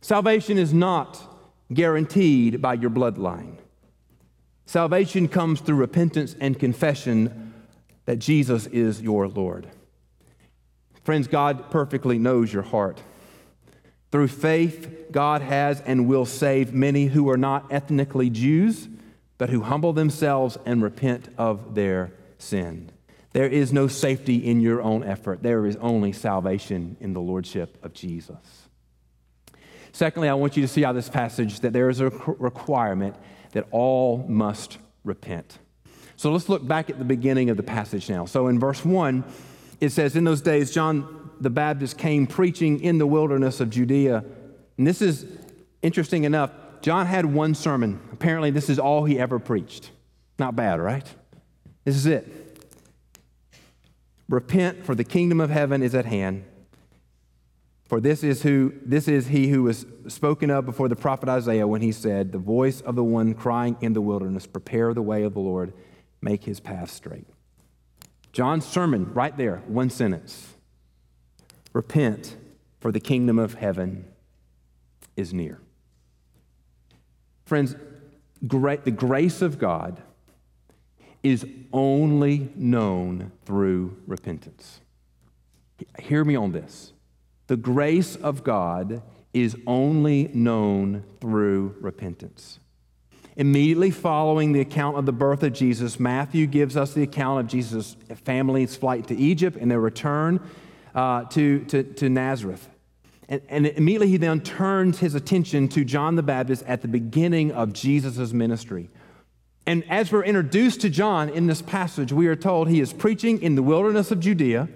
Salvation 0.00 0.56
is 0.56 0.72
not 0.72 1.20
guaranteed 1.72 2.62
by 2.62 2.74
your 2.74 2.90
bloodline. 2.90 3.56
Salvation 4.66 5.28
comes 5.28 5.60
through 5.60 5.76
repentance 5.76 6.34
and 6.40 6.58
confession 6.58 7.52
that 8.06 8.18
Jesus 8.18 8.66
is 8.66 9.00
your 9.00 9.28
Lord. 9.28 9.68
Friends, 11.02 11.26
God 11.26 11.70
perfectly 11.70 12.18
knows 12.18 12.52
your 12.52 12.62
heart. 12.62 13.02
Through 14.10 14.28
faith, 14.28 15.10
God 15.10 15.42
has 15.42 15.80
and 15.80 16.08
will 16.08 16.24
save 16.24 16.72
many 16.72 17.06
who 17.06 17.28
are 17.28 17.36
not 17.36 17.66
ethnically 17.70 18.30
Jews, 18.30 18.88
but 19.38 19.50
who 19.50 19.62
humble 19.62 19.92
themselves 19.92 20.56
and 20.64 20.82
repent 20.82 21.28
of 21.36 21.74
their 21.74 22.12
sin. 22.38 22.90
There 23.32 23.48
is 23.48 23.72
no 23.72 23.88
safety 23.88 24.36
in 24.36 24.60
your 24.60 24.80
own 24.80 25.02
effort. 25.02 25.42
There 25.42 25.66
is 25.66 25.76
only 25.76 26.12
salvation 26.12 26.96
in 27.00 27.12
the 27.12 27.20
lordship 27.20 27.84
of 27.84 27.92
Jesus. 27.92 28.68
Secondly, 29.90 30.28
I 30.28 30.34
want 30.34 30.56
you 30.56 30.62
to 30.62 30.68
see 30.68 30.84
out 30.84 30.90
of 30.90 30.96
this 30.96 31.08
passage 31.08 31.60
that 31.60 31.72
there 31.72 31.90
is 31.90 32.00
a 32.00 32.10
requirement 32.10 33.16
that 33.54 33.66
all 33.70 34.24
must 34.28 34.78
repent. 35.02 35.58
So 36.16 36.30
let's 36.30 36.48
look 36.48 36.66
back 36.66 36.90
at 36.90 36.98
the 36.98 37.04
beginning 37.04 37.50
of 37.50 37.56
the 37.56 37.62
passage 37.62 38.08
now. 38.08 38.26
So 38.26 38.46
in 38.48 38.60
verse 38.60 38.84
1, 38.84 39.24
it 39.80 39.90
says, 39.90 40.14
In 40.14 40.24
those 40.24 40.40
days, 40.40 40.70
John 40.70 41.30
the 41.40 41.50
Baptist 41.50 41.98
came 41.98 42.26
preaching 42.26 42.80
in 42.80 42.98
the 42.98 43.06
wilderness 43.06 43.60
of 43.60 43.70
Judea. 43.70 44.24
And 44.78 44.86
this 44.86 45.02
is 45.02 45.26
interesting 45.82 46.24
enough. 46.24 46.50
John 46.82 47.06
had 47.06 47.26
one 47.26 47.54
sermon. 47.54 48.00
Apparently, 48.12 48.50
this 48.50 48.68
is 48.68 48.78
all 48.78 49.04
he 49.04 49.18
ever 49.18 49.38
preached. 49.38 49.90
Not 50.38 50.54
bad, 50.54 50.80
right? 50.80 51.06
This 51.84 51.96
is 51.96 52.06
it. 52.06 52.60
Repent, 54.28 54.84
for 54.84 54.94
the 54.94 55.04
kingdom 55.04 55.40
of 55.40 55.50
heaven 55.50 55.82
is 55.82 55.94
at 55.94 56.06
hand. 56.06 56.44
For 57.94 58.00
this 58.00 58.24
is 58.24 58.42
who 58.42 58.72
this 58.84 59.06
is 59.06 59.28
he 59.28 59.50
who 59.50 59.62
was 59.62 59.86
spoken 60.08 60.50
of 60.50 60.66
before 60.66 60.88
the 60.88 60.96
prophet 60.96 61.28
Isaiah 61.28 61.68
when 61.68 61.80
he 61.80 61.92
said, 61.92 62.32
"The 62.32 62.38
voice 62.38 62.80
of 62.80 62.96
the 62.96 63.04
one 63.04 63.34
crying 63.34 63.76
in 63.80 63.92
the 63.92 64.00
wilderness, 64.00 64.48
prepare 64.48 64.92
the 64.92 65.00
way 65.00 65.22
of 65.22 65.32
the 65.32 65.38
Lord, 65.38 65.72
make 66.20 66.42
his 66.42 66.58
path 66.58 66.90
straight." 66.90 67.28
John's 68.32 68.64
sermon 68.64 69.14
right 69.14 69.36
there, 69.36 69.62
one 69.68 69.90
sentence. 69.90 70.56
Repent, 71.72 72.36
for 72.80 72.90
the 72.90 72.98
kingdom 72.98 73.38
of 73.38 73.54
heaven 73.54 74.06
is 75.16 75.32
near. 75.32 75.60
Friends, 77.44 77.76
great, 78.44 78.82
the 78.84 78.90
grace 78.90 79.40
of 79.40 79.60
God 79.60 80.02
is 81.22 81.46
only 81.72 82.52
known 82.56 83.30
through 83.44 83.98
repentance. 84.08 84.80
Hear 86.00 86.24
me 86.24 86.34
on 86.34 86.50
this. 86.50 86.92
The 87.46 87.56
grace 87.56 88.16
of 88.16 88.44
God 88.44 89.02
is 89.32 89.56
only 89.66 90.30
known 90.32 91.04
through 91.20 91.76
repentance. 91.80 92.60
Immediately 93.36 93.90
following 93.90 94.52
the 94.52 94.60
account 94.60 94.96
of 94.96 95.06
the 95.06 95.12
birth 95.12 95.42
of 95.42 95.52
Jesus, 95.52 95.98
Matthew 95.98 96.46
gives 96.46 96.76
us 96.76 96.94
the 96.94 97.02
account 97.02 97.40
of 97.40 97.46
Jesus' 97.48 97.96
family's 98.24 98.76
flight 98.76 99.08
to 99.08 99.16
Egypt 99.16 99.58
and 99.60 99.70
their 99.70 99.80
return 99.80 100.40
uh, 100.94 101.24
to, 101.24 101.64
to, 101.64 101.82
to 101.82 102.08
Nazareth. 102.08 102.68
And, 103.28 103.42
and, 103.48 103.66
immediately 103.66 104.08
he 104.08 104.18
then 104.18 104.40
turns 104.40 104.98
his 104.98 105.14
attention 105.14 105.66
to 105.68 105.84
John 105.84 106.14
the 106.14 106.22
Baptist 106.22 106.62
at 106.66 106.82
the 106.82 106.88
beginning 106.88 107.50
of 107.52 107.72
Jesus' 107.72 108.32
ministry. 108.32 108.90
And 109.66 109.82
as 109.90 110.12
we're 110.12 110.24
introduced 110.24 110.82
to 110.82 110.90
John 110.90 111.30
in 111.30 111.46
this 111.46 111.62
passage, 111.62 112.12
we 112.12 112.26
are 112.26 112.36
told 112.36 112.68
he 112.68 112.80
is 112.80 112.92
preaching 112.92 113.42
in 113.42 113.54
the 113.54 113.62
wilderness 113.62 114.10
of 114.10 114.20
Judea. 114.20 114.68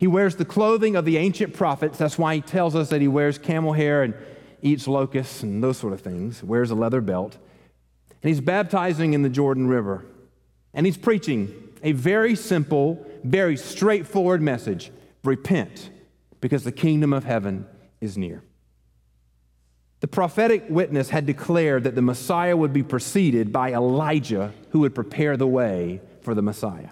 He 0.00 0.06
wears 0.06 0.36
the 0.36 0.46
clothing 0.46 0.96
of 0.96 1.04
the 1.04 1.18
ancient 1.18 1.52
prophets. 1.52 1.98
That's 1.98 2.16
why 2.16 2.36
he 2.36 2.40
tells 2.40 2.74
us 2.74 2.88
that 2.88 3.02
he 3.02 3.06
wears 3.06 3.36
camel 3.36 3.74
hair 3.74 4.02
and 4.02 4.14
eats 4.62 4.88
locusts 4.88 5.42
and 5.42 5.62
those 5.62 5.76
sort 5.76 5.92
of 5.92 6.00
things, 6.00 6.42
wears 6.42 6.70
a 6.70 6.74
leather 6.74 7.02
belt. 7.02 7.36
And 8.22 8.30
he's 8.30 8.40
baptizing 8.40 9.12
in 9.12 9.20
the 9.20 9.28
Jordan 9.28 9.68
River. 9.68 10.06
And 10.72 10.86
he's 10.86 10.96
preaching 10.96 11.52
a 11.82 11.92
very 11.92 12.34
simple, 12.34 13.06
very 13.24 13.58
straightforward 13.58 14.40
message 14.40 14.90
repent, 15.22 15.90
because 16.40 16.64
the 16.64 16.72
kingdom 16.72 17.12
of 17.12 17.24
heaven 17.24 17.66
is 18.00 18.16
near. 18.16 18.42
The 20.00 20.08
prophetic 20.08 20.64
witness 20.70 21.10
had 21.10 21.26
declared 21.26 21.84
that 21.84 21.94
the 21.94 22.00
Messiah 22.00 22.56
would 22.56 22.72
be 22.72 22.82
preceded 22.82 23.52
by 23.52 23.74
Elijah, 23.74 24.54
who 24.70 24.80
would 24.80 24.94
prepare 24.94 25.36
the 25.36 25.46
way 25.46 26.00
for 26.22 26.34
the 26.34 26.40
Messiah. 26.40 26.88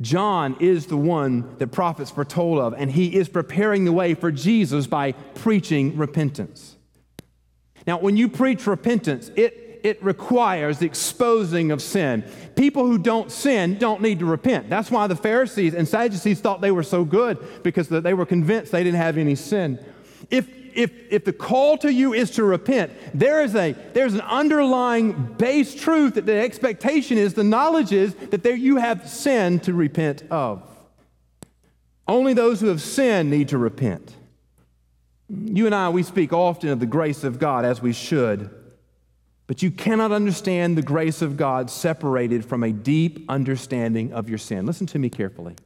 John 0.00 0.56
is 0.60 0.86
the 0.86 0.96
one 0.96 1.56
that 1.58 1.68
prophets 1.68 2.10
foretold 2.10 2.58
of, 2.58 2.74
and 2.74 2.90
he 2.90 3.14
is 3.14 3.28
preparing 3.28 3.84
the 3.84 3.92
way 3.92 4.14
for 4.14 4.32
Jesus 4.32 4.86
by 4.86 5.12
preaching 5.12 5.96
repentance. 5.96 6.76
Now, 7.86 7.98
when 7.98 8.16
you 8.16 8.28
preach 8.28 8.66
repentance, 8.66 9.30
it, 9.36 9.80
it 9.84 10.02
requires 10.02 10.78
the 10.78 10.86
exposing 10.86 11.70
of 11.70 11.80
sin. 11.80 12.24
People 12.56 12.86
who 12.86 12.98
don't 12.98 13.30
sin 13.30 13.78
don't 13.78 14.00
need 14.00 14.18
to 14.18 14.26
repent. 14.26 14.68
That's 14.68 14.90
why 14.90 15.06
the 15.06 15.16
Pharisees 15.16 15.74
and 15.74 15.86
Sadducees 15.86 16.40
thought 16.40 16.60
they 16.60 16.70
were 16.72 16.82
so 16.82 17.04
good 17.04 17.62
because 17.62 17.88
they 17.88 18.14
were 18.14 18.26
convinced 18.26 18.72
they 18.72 18.82
didn't 18.82 19.00
have 19.00 19.18
any 19.18 19.34
sin. 19.34 19.78
If 20.30 20.48
if, 20.74 20.90
if 21.10 21.24
the 21.24 21.32
call 21.32 21.78
to 21.78 21.92
you 21.92 22.12
is 22.12 22.32
to 22.32 22.44
repent, 22.44 22.92
there 23.14 23.42
is 23.42 23.54
a, 23.54 23.72
there's 23.92 24.14
an 24.14 24.20
underlying 24.22 25.12
base 25.12 25.74
truth 25.74 26.14
that 26.14 26.26
the 26.26 26.38
expectation 26.38 27.18
is, 27.18 27.34
the 27.34 27.44
knowledge 27.44 27.92
is 27.92 28.14
that 28.14 28.42
there 28.42 28.56
you 28.56 28.76
have 28.76 29.08
sin 29.08 29.60
to 29.60 29.72
repent 29.72 30.24
of. 30.30 30.62
Only 32.06 32.34
those 32.34 32.60
who 32.60 32.66
have 32.68 32.82
sinned 32.82 33.30
need 33.30 33.48
to 33.48 33.58
repent. 33.58 34.14
You 35.28 35.66
and 35.66 35.74
I, 35.74 35.88
we 35.88 36.02
speak 36.02 36.32
often 36.32 36.68
of 36.68 36.80
the 36.80 36.86
grace 36.86 37.24
of 37.24 37.38
God 37.38 37.64
as 37.64 37.80
we 37.80 37.92
should, 37.92 38.50
but 39.46 39.62
you 39.62 39.70
cannot 39.70 40.12
understand 40.12 40.76
the 40.76 40.82
grace 40.82 41.22
of 41.22 41.36
God 41.36 41.70
separated 41.70 42.44
from 42.44 42.62
a 42.62 42.72
deep 42.72 43.24
understanding 43.28 44.12
of 44.12 44.28
your 44.28 44.38
sin. 44.38 44.66
Listen 44.66 44.86
to 44.88 44.98
me 44.98 45.08
carefully. 45.08 45.56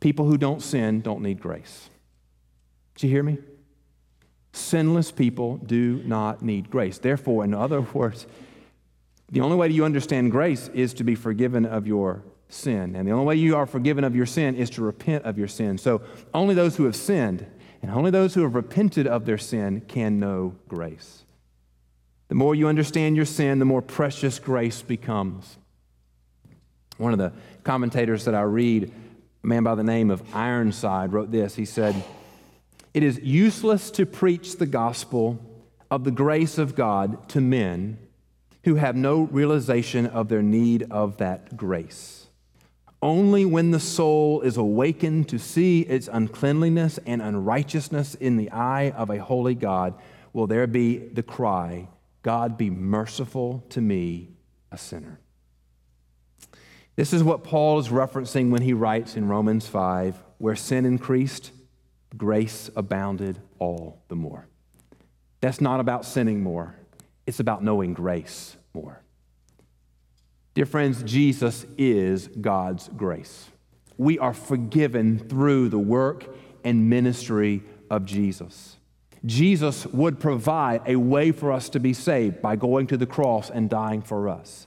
People 0.00 0.26
who 0.26 0.38
don't 0.38 0.62
sin 0.62 1.00
don't 1.00 1.22
need 1.22 1.40
grace. 1.40 1.90
Did 2.94 3.08
you 3.08 3.10
hear 3.10 3.22
me? 3.22 3.38
Sinless 4.58 5.12
people 5.12 5.56
do 5.58 6.02
not 6.04 6.42
need 6.42 6.70
grace. 6.70 6.98
Therefore, 6.98 7.44
in 7.44 7.54
other 7.54 7.80
words, 7.94 8.26
the 9.30 9.40
only 9.40 9.56
way 9.56 9.68
you 9.68 9.84
understand 9.84 10.30
grace 10.30 10.68
is 10.74 10.94
to 10.94 11.04
be 11.04 11.14
forgiven 11.14 11.64
of 11.64 11.86
your 11.86 12.22
sin. 12.48 12.96
And 12.96 13.06
the 13.06 13.12
only 13.12 13.26
way 13.26 13.34
you 13.36 13.56
are 13.56 13.66
forgiven 13.66 14.04
of 14.04 14.16
your 14.16 14.26
sin 14.26 14.56
is 14.56 14.70
to 14.70 14.82
repent 14.82 15.24
of 15.24 15.38
your 15.38 15.48
sin. 15.48 15.78
So 15.78 16.00
only 16.32 16.54
those 16.54 16.76
who 16.76 16.84
have 16.84 16.96
sinned 16.96 17.46
and 17.82 17.90
only 17.90 18.10
those 18.10 18.34
who 18.34 18.42
have 18.42 18.54
repented 18.54 19.06
of 19.06 19.24
their 19.26 19.38
sin 19.38 19.82
can 19.86 20.18
know 20.18 20.54
grace. 20.66 21.24
The 22.28 22.34
more 22.34 22.54
you 22.54 22.68
understand 22.68 23.16
your 23.16 23.24
sin, 23.24 23.58
the 23.58 23.64
more 23.64 23.82
precious 23.82 24.38
grace 24.38 24.82
becomes. 24.82 25.56
One 26.96 27.12
of 27.12 27.18
the 27.18 27.32
commentators 27.64 28.24
that 28.24 28.34
I 28.34 28.42
read, 28.42 28.92
a 29.44 29.46
man 29.46 29.62
by 29.62 29.74
the 29.74 29.84
name 29.84 30.10
of 30.10 30.22
Ironside, 30.34 31.12
wrote 31.12 31.30
this. 31.30 31.54
He 31.54 31.64
said, 31.64 32.02
it 32.94 33.02
is 33.02 33.20
useless 33.20 33.90
to 33.92 34.06
preach 34.06 34.56
the 34.56 34.66
gospel 34.66 35.38
of 35.90 36.04
the 36.04 36.10
grace 36.10 36.58
of 36.58 36.74
God 36.74 37.28
to 37.30 37.40
men 37.40 37.98
who 38.64 38.74
have 38.74 38.96
no 38.96 39.22
realization 39.22 40.06
of 40.06 40.28
their 40.28 40.42
need 40.42 40.86
of 40.90 41.16
that 41.18 41.56
grace. 41.56 42.26
Only 43.00 43.44
when 43.44 43.70
the 43.70 43.80
soul 43.80 44.40
is 44.40 44.56
awakened 44.56 45.28
to 45.28 45.38
see 45.38 45.82
its 45.82 46.08
uncleanliness 46.08 46.98
and 47.06 47.22
unrighteousness 47.22 48.14
in 48.16 48.36
the 48.36 48.50
eye 48.50 48.90
of 48.90 49.08
a 49.08 49.22
holy 49.22 49.54
God 49.54 49.94
will 50.32 50.46
there 50.46 50.66
be 50.66 50.98
the 50.98 51.22
cry, 51.22 51.88
God 52.22 52.58
be 52.58 52.70
merciful 52.70 53.64
to 53.70 53.80
me, 53.80 54.30
a 54.72 54.78
sinner. 54.78 55.20
This 56.96 57.12
is 57.12 57.22
what 57.22 57.44
Paul 57.44 57.78
is 57.78 57.88
referencing 57.88 58.50
when 58.50 58.62
he 58.62 58.72
writes 58.72 59.16
in 59.16 59.28
Romans 59.28 59.68
5 59.68 60.20
where 60.38 60.56
sin 60.56 60.84
increased, 60.84 61.52
grace 62.16 62.70
abounded 62.74 63.40
all 63.58 64.02
the 64.08 64.16
more. 64.16 64.46
That's 65.40 65.60
not 65.60 65.80
about 65.80 66.04
sinning 66.04 66.42
more, 66.42 66.74
it's 67.26 67.40
about 67.40 67.62
knowing 67.62 67.94
grace 67.94 68.56
more. 68.74 69.02
Dear 70.54 70.66
friends, 70.66 71.02
Jesus 71.04 71.66
is 71.76 72.28
God's 72.28 72.88
grace. 72.88 73.50
We 73.96 74.18
are 74.18 74.34
forgiven 74.34 75.18
through 75.18 75.68
the 75.68 75.78
work 75.78 76.34
and 76.64 76.90
ministry 76.90 77.62
of 77.90 78.04
Jesus. 78.04 78.76
Jesus 79.24 79.86
would 79.86 80.20
provide 80.20 80.82
a 80.86 80.96
way 80.96 81.32
for 81.32 81.52
us 81.52 81.68
to 81.70 81.80
be 81.80 81.92
saved 81.92 82.40
by 82.40 82.56
going 82.56 82.86
to 82.88 82.96
the 82.96 83.06
cross 83.06 83.50
and 83.50 83.68
dying 83.68 84.02
for 84.02 84.28
us. 84.28 84.66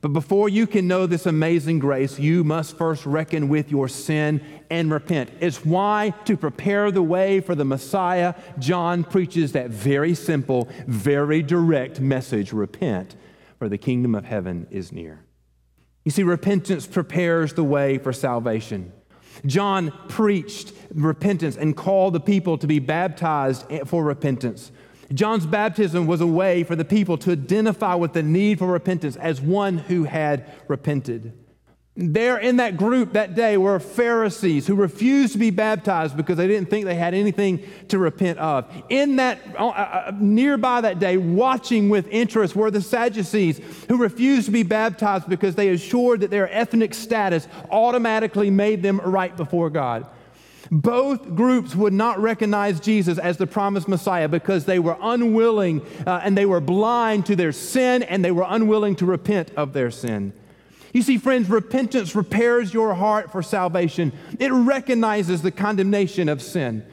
But 0.00 0.14
before 0.14 0.48
you 0.48 0.66
can 0.66 0.88
know 0.88 1.06
this 1.06 1.26
amazing 1.26 1.78
grace, 1.78 2.18
you 2.18 2.42
must 2.42 2.78
first 2.78 3.04
reckon 3.04 3.50
with 3.50 3.70
your 3.70 3.86
sin 3.86 4.40
and 4.70 4.90
repent. 4.90 5.30
It's 5.40 5.64
why, 5.64 6.14
to 6.24 6.38
prepare 6.38 6.90
the 6.90 7.02
way 7.02 7.40
for 7.40 7.54
the 7.54 7.66
Messiah, 7.66 8.34
John 8.58 9.04
preaches 9.04 9.52
that 9.52 9.68
very 9.70 10.14
simple, 10.14 10.70
very 10.86 11.42
direct 11.42 12.00
message 12.00 12.52
repent, 12.52 13.14
for 13.58 13.68
the 13.68 13.76
kingdom 13.76 14.14
of 14.14 14.24
heaven 14.24 14.66
is 14.70 14.90
near. 14.90 15.22
You 16.04 16.10
see, 16.10 16.22
repentance 16.22 16.86
prepares 16.86 17.52
the 17.52 17.64
way 17.64 17.98
for 17.98 18.12
salvation. 18.14 18.92
John 19.44 19.92
preached 20.08 20.72
repentance 20.94 21.58
and 21.58 21.76
called 21.76 22.14
the 22.14 22.20
people 22.20 22.56
to 22.58 22.66
be 22.66 22.78
baptized 22.78 23.66
for 23.84 24.02
repentance. 24.02 24.72
John's 25.12 25.46
baptism 25.46 26.06
was 26.06 26.20
a 26.20 26.26
way 26.26 26.62
for 26.62 26.76
the 26.76 26.84
people 26.84 27.18
to 27.18 27.32
identify 27.32 27.94
with 27.94 28.12
the 28.12 28.22
need 28.22 28.58
for 28.58 28.66
repentance 28.66 29.16
as 29.16 29.40
one 29.40 29.78
who 29.78 30.04
had 30.04 30.50
repented. 30.68 31.32
There 31.96 32.38
in 32.38 32.56
that 32.56 32.76
group 32.76 33.14
that 33.14 33.34
day 33.34 33.56
were 33.56 33.80
Pharisees 33.80 34.66
who 34.66 34.76
refused 34.76 35.32
to 35.32 35.38
be 35.38 35.50
baptized 35.50 36.16
because 36.16 36.36
they 36.36 36.46
didn't 36.46 36.70
think 36.70 36.86
they 36.86 36.94
had 36.94 37.14
anything 37.14 37.62
to 37.88 37.98
repent 37.98 38.38
of. 38.38 38.72
In 38.88 39.16
that, 39.16 39.40
uh, 39.58 39.68
uh, 39.68 40.12
nearby 40.18 40.80
that 40.80 41.00
day, 41.00 41.16
watching 41.16 41.88
with 41.88 42.06
interest 42.08 42.54
were 42.54 42.70
the 42.70 42.80
Sadducees 42.80 43.60
who 43.88 43.98
refused 43.98 44.46
to 44.46 44.52
be 44.52 44.62
baptized 44.62 45.28
because 45.28 45.56
they 45.56 45.70
assured 45.70 46.20
that 46.20 46.30
their 46.30 46.50
ethnic 46.54 46.94
status 46.94 47.48
automatically 47.70 48.50
made 48.50 48.82
them 48.82 49.00
right 49.00 49.36
before 49.36 49.68
God. 49.68 50.06
Both 50.70 51.34
groups 51.34 51.74
would 51.74 51.92
not 51.92 52.20
recognize 52.20 52.78
Jesus 52.78 53.18
as 53.18 53.36
the 53.36 53.46
promised 53.46 53.88
Messiah 53.88 54.28
because 54.28 54.66
they 54.66 54.78
were 54.78 54.96
unwilling 55.00 55.84
uh, 56.06 56.20
and 56.22 56.38
they 56.38 56.46
were 56.46 56.60
blind 56.60 57.26
to 57.26 57.34
their 57.34 57.52
sin 57.52 58.04
and 58.04 58.24
they 58.24 58.30
were 58.30 58.46
unwilling 58.48 58.94
to 58.96 59.06
repent 59.06 59.50
of 59.56 59.72
their 59.72 59.90
sin. 59.90 60.32
You 60.92 61.02
see, 61.02 61.18
friends, 61.18 61.48
repentance 61.48 62.14
repairs 62.14 62.72
your 62.72 62.94
heart 62.94 63.32
for 63.32 63.42
salvation. 63.42 64.12
It 64.38 64.52
recognizes 64.52 65.42
the 65.42 65.50
condemnation 65.50 66.28
of 66.28 66.40
sin. 66.42 66.84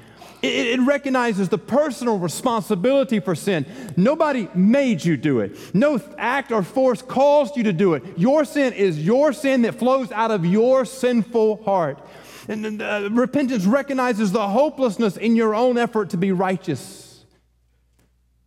It, 0.41 0.79
it, 0.79 0.81
recognizes 0.81 1.49
the 1.49 1.57
personal 1.57 2.19
responsibility 2.19 3.19
for 3.19 3.33
sin. 3.33 3.65
Nobody 3.97 4.47
made 4.53 5.03
you 5.03 5.17
do 5.17 5.39
it. 5.39 5.57
No 5.73 5.99
act 6.17 6.51
or 6.51 6.61
force 6.61 7.01
caused 7.01 7.57
you 7.57 7.63
to 7.63 7.73
do 7.73 7.95
it. 7.95 8.03
Your 8.17 8.45
sin 8.45 8.73
is 8.73 9.03
your 9.03 9.33
sin 9.33 9.63
that 9.63 9.79
flows 9.79 10.11
out 10.11 10.29
of 10.29 10.45
your 10.45 10.85
sinful 10.85 11.63
heart. 11.63 11.99
And 12.47 12.81
uh, 12.81 13.09
repentance 13.11 13.65
recognizes 13.65 14.31
the 14.31 14.47
hopelessness 14.47 15.17
in 15.17 15.35
your 15.35 15.53
own 15.53 15.77
effort 15.77 16.11
to 16.11 16.17
be 16.17 16.31
righteous. 16.31 17.25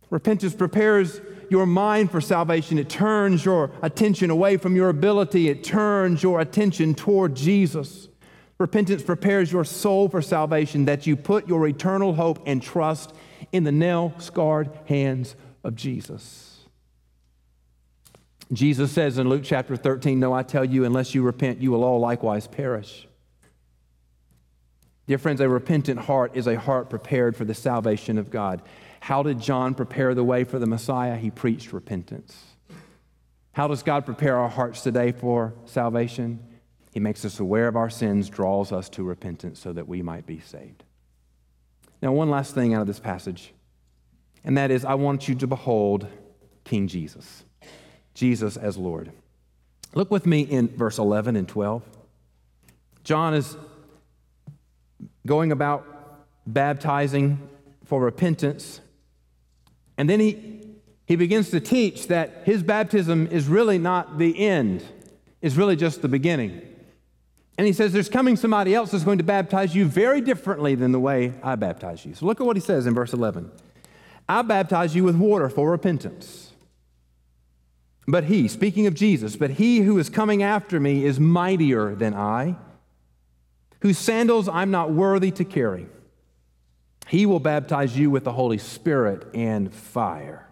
Repentance 0.09 0.55
prepares 0.55 1.21
your 1.49 1.65
mind 1.65 2.11
for 2.11 2.19
salvation. 2.19 2.79
It 2.79 2.89
turns 2.89 3.45
your 3.45 3.71
attention 3.81 4.29
away 4.29 4.57
from 4.57 4.75
your 4.75 4.89
ability, 4.89 5.49
it 5.49 5.63
turns 5.63 6.23
your 6.23 6.39
attention 6.39 6.95
toward 6.95 7.35
Jesus. 7.35 8.09
Repentance 8.57 9.01
prepares 9.01 9.51
your 9.51 9.63
soul 9.63 10.07
for 10.07 10.21
salvation 10.21 10.85
that 10.85 11.07
you 11.07 11.15
put 11.15 11.47
your 11.47 11.67
eternal 11.67 12.13
hope 12.13 12.43
and 12.45 12.61
trust 12.61 13.13
in 13.51 13.63
the 13.63 13.71
nail 13.71 14.13
scarred 14.19 14.69
hands 14.85 15.35
of 15.63 15.75
Jesus. 15.75 16.59
Jesus 18.53 18.91
says 18.91 19.17
in 19.17 19.29
Luke 19.29 19.43
chapter 19.43 19.75
13, 19.75 20.19
No, 20.19 20.33
I 20.33 20.43
tell 20.43 20.65
you, 20.65 20.85
unless 20.85 21.15
you 21.15 21.23
repent, 21.23 21.61
you 21.61 21.71
will 21.71 21.83
all 21.83 21.99
likewise 21.99 22.47
perish. 22.47 23.07
Dear 25.11 25.17
friends, 25.17 25.41
a 25.41 25.49
repentant 25.49 25.99
heart 25.99 26.37
is 26.37 26.47
a 26.47 26.57
heart 26.57 26.89
prepared 26.89 27.35
for 27.35 27.43
the 27.43 27.53
salvation 27.53 28.17
of 28.17 28.31
God. 28.31 28.61
How 29.01 29.23
did 29.23 29.41
John 29.41 29.75
prepare 29.75 30.15
the 30.15 30.23
way 30.23 30.45
for 30.45 30.57
the 30.57 30.65
Messiah? 30.65 31.17
He 31.17 31.29
preached 31.29 31.73
repentance. 31.73 32.41
How 33.51 33.67
does 33.67 33.83
God 33.83 34.05
prepare 34.05 34.37
our 34.37 34.47
hearts 34.47 34.79
today 34.79 35.11
for 35.11 35.53
salvation? 35.65 36.39
He 36.93 37.01
makes 37.01 37.25
us 37.25 37.41
aware 37.41 37.67
of 37.67 37.75
our 37.75 37.89
sins, 37.89 38.29
draws 38.29 38.71
us 38.71 38.87
to 38.91 39.03
repentance 39.03 39.59
so 39.59 39.73
that 39.73 39.85
we 39.85 40.01
might 40.01 40.25
be 40.25 40.39
saved. 40.39 40.85
Now, 42.01 42.13
one 42.13 42.29
last 42.29 42.55
thing 42.55 42.73
out 42.73 42.79
of 42.79 42.87
this 42.87 43.01
passage, 43.01 43.53
and 44.45 44.57
that 44.57 44.71
is 44.71 44.85
I 44.85 44.93
want 44.93 45.27
you 45.27 45.35
to 45.35 45.45
behold 45.45 46.07
King 46.63 46.87
Jesus, 46.87 47.43
Jesus 48.13 48.55
as 48.55 48.77
Lord. 48.77 49.11
Look 49.93 50.09
with 50.09 50.25
me 50.25 50.43
in 50.43 50.69
verse 50.69 50.97
11 50.97 51.35
and 51.35 51.49
12. 51.49 51.83
John 53.03 53.33
is 53.33 53.57
going 55.25 55.51
about 55.51 55.85
baptizing 56.45 57.49
for 57.85 58.01
repentance. 58.01 58.81
And 59.97 60.09
then 60.09 60.19
he, 60.19 60.61
he 61.05 61.15
begins 61.15 61.49
to 61.51 61.59
teach 61.59 62.07
that 62.07 62.43
his 62.45 62.63
baptism 62.63 63.27
is 63.27 63.47
really 63.47 63.77
not 63.77 64.17
the 64.17 64.37
end, 64.39 64.83
it's 65.41 65.55
really 65.55 65.75
just 65.75 66.01
the 66.01 66.07
beginning. 66.07 66.61
And 67.57 67.67
he 67.67 67.73
says, 67.73 67.93
There's 67.93 68.09
coming 68.09 68.35
somebody 68.35 68.73
else 68.73 68.91
that's 68.91 69.03
going 69.03 69.19
to 69.19 69.23
baptize 69.23 69.75
you 69.75 69.85
very 69.85 70.21
differently 70.21 70.73
than 70.75 70.91
the 70.91 70.99
way 70.99 71.33
I 71.43 71.55
baptize 71.55 72.05
you. 72.05 72.15
So 72.15 72.25
look 72.25 72.39
at 72.39 72.47
what 72.47 72.55
he 72.55 72.61
says 72.61 72.87
in 72.87 72.93
verse 72.93 73.13
11. 73.13 73.51
I 74.27 74.41
baptize 74.41 74.95
you 74.95 75.03
with 75.03 75.15
water 75.15 75.49
for 75.49 75.69
repentance. 75.69 76.53
But 78.07 78.25
he, 78.25 78.47
speaking 78.47 78.87
of 78.87 78.93
Jesus, 78.93 79.35
but 79.35 79.51
he 79.51 79.79
who 79.79 79.99
is 79.99 80.09
coming 80.09 80.41
after 80.41 80.79
me 80.79 81.05
is 81.05 81.19
mightier 81.19 81.93
than 81.93 82.13
I, 82.13 82.55
whose 83.81 83.97
sandals 83.97 84.47
I'm 84.47 84.71
not 84.71 84.91
worthy 84.91 85.31
to 85.31 85.43
carry. 85.43 85.87
He 87.07 87.25
will 87.25 87.39
baptize 87.39 87.97
you 87.97 88.09
with 88.09 88.23
the 88.23 88.31
Holy 88.31 88.57
Spirit 88.57 89.27
and 89.33 89.73
fire. 89.73 90.47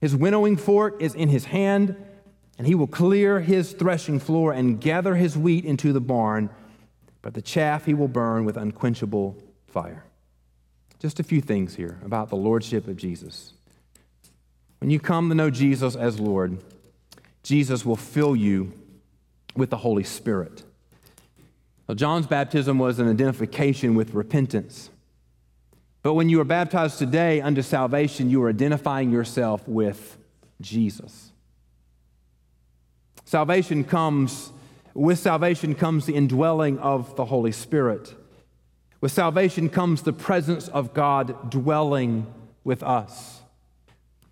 His 0.00 0.14
winnowing 0.14 0.56
fork 0.56 1.00
is 1.00 1.14
in 1.14 1.28
his 1.28 1.46
hand, 1.46 1.96
and 2.58 2.66
he 2.66 2.74
will 2.74 2.86
clear 2.86 3.40
his 3.40 3.72
threshing 3.72 4.20
floor 4.20 4.52
and 4.52 4.80
gather 4.80 5.16
his 5.16 5.36
wheat 5.36 5.64
into 5.64 5.92
the 5.92 6.00
barn, 6.00 6.50
but 7.22 7.34
the 7.34 7.42
chaff 7.42 7.86
he 7.86 7.94
will 7.94 8.08
burn 8.08 8.44
with 8.44 8.56
unquenchable 8.56 9.36
fire. 9.66 10.04
Just 11.00 11.20
a 11.20 11.24
few 11.24 11.40
things 11.40 11.74
here 11.74 11.98
about 12.04 12.28
the 12.28 12.36
lordship 12.36 12.86
of 12.86 12.96
Jesus. 12.96 13.54
When 14.78 14.90
you 14.90 15.00
come 15.00 15.30
to 15.30 15.34
know 15.34 15.50
Jesus 15.50 15.96
as 15.96 16.20
Lord, 16.20 16.58
Jesus 17.42 17.84
will 17.84 17.96
fill 17.96 18.36
you 18.36 18.72
with 19.56 19.70
the 19.70 19.78
Holy 19.78 20.04
Spirit. 20.04 20.64
John's 21.92 22.26
baptism 22.26 22.78
was 22.78 22.98
an 22.98 23.10
identification 23.10 23.94
with 23.94 24.14
repentance. 24.14 24.88
But 26.02 26.14
when 26.14 26.28
you 26.28 26.40
are 26.40 26.44
baptized 26.44 26.98
today 26.98 27.40
unto 27.40 27.62
salvation, 27.62 28.30
you 28.30 28.42
are 28.42 28.48
identifying 28.48 29.10
yourself 29.10 29.66
with 29.68 30.16
Jesus. 30.60 31.32
Salvation 33.24 33.84
comes, 33.84 34.52
with 34.94 35.18
salvation 35.18 35.74
comes 35.74 36.06
the 36.06 36.14
indwelling 36.14 36.78
of 36.78 37.16
the 37.16 37.24
Holy 37.26 37.52
Spirit. 37.52 38.14
With 39.00 39.12
salvation 39.12 39.68
comes 39.68 40.02
the 40.02 40.12
presence 40.12 40.68
of 40.68 40.94
God 40.94 41.50
dwelling 41.50 42.26
with 42.64 42.82
us. 42.82 43.40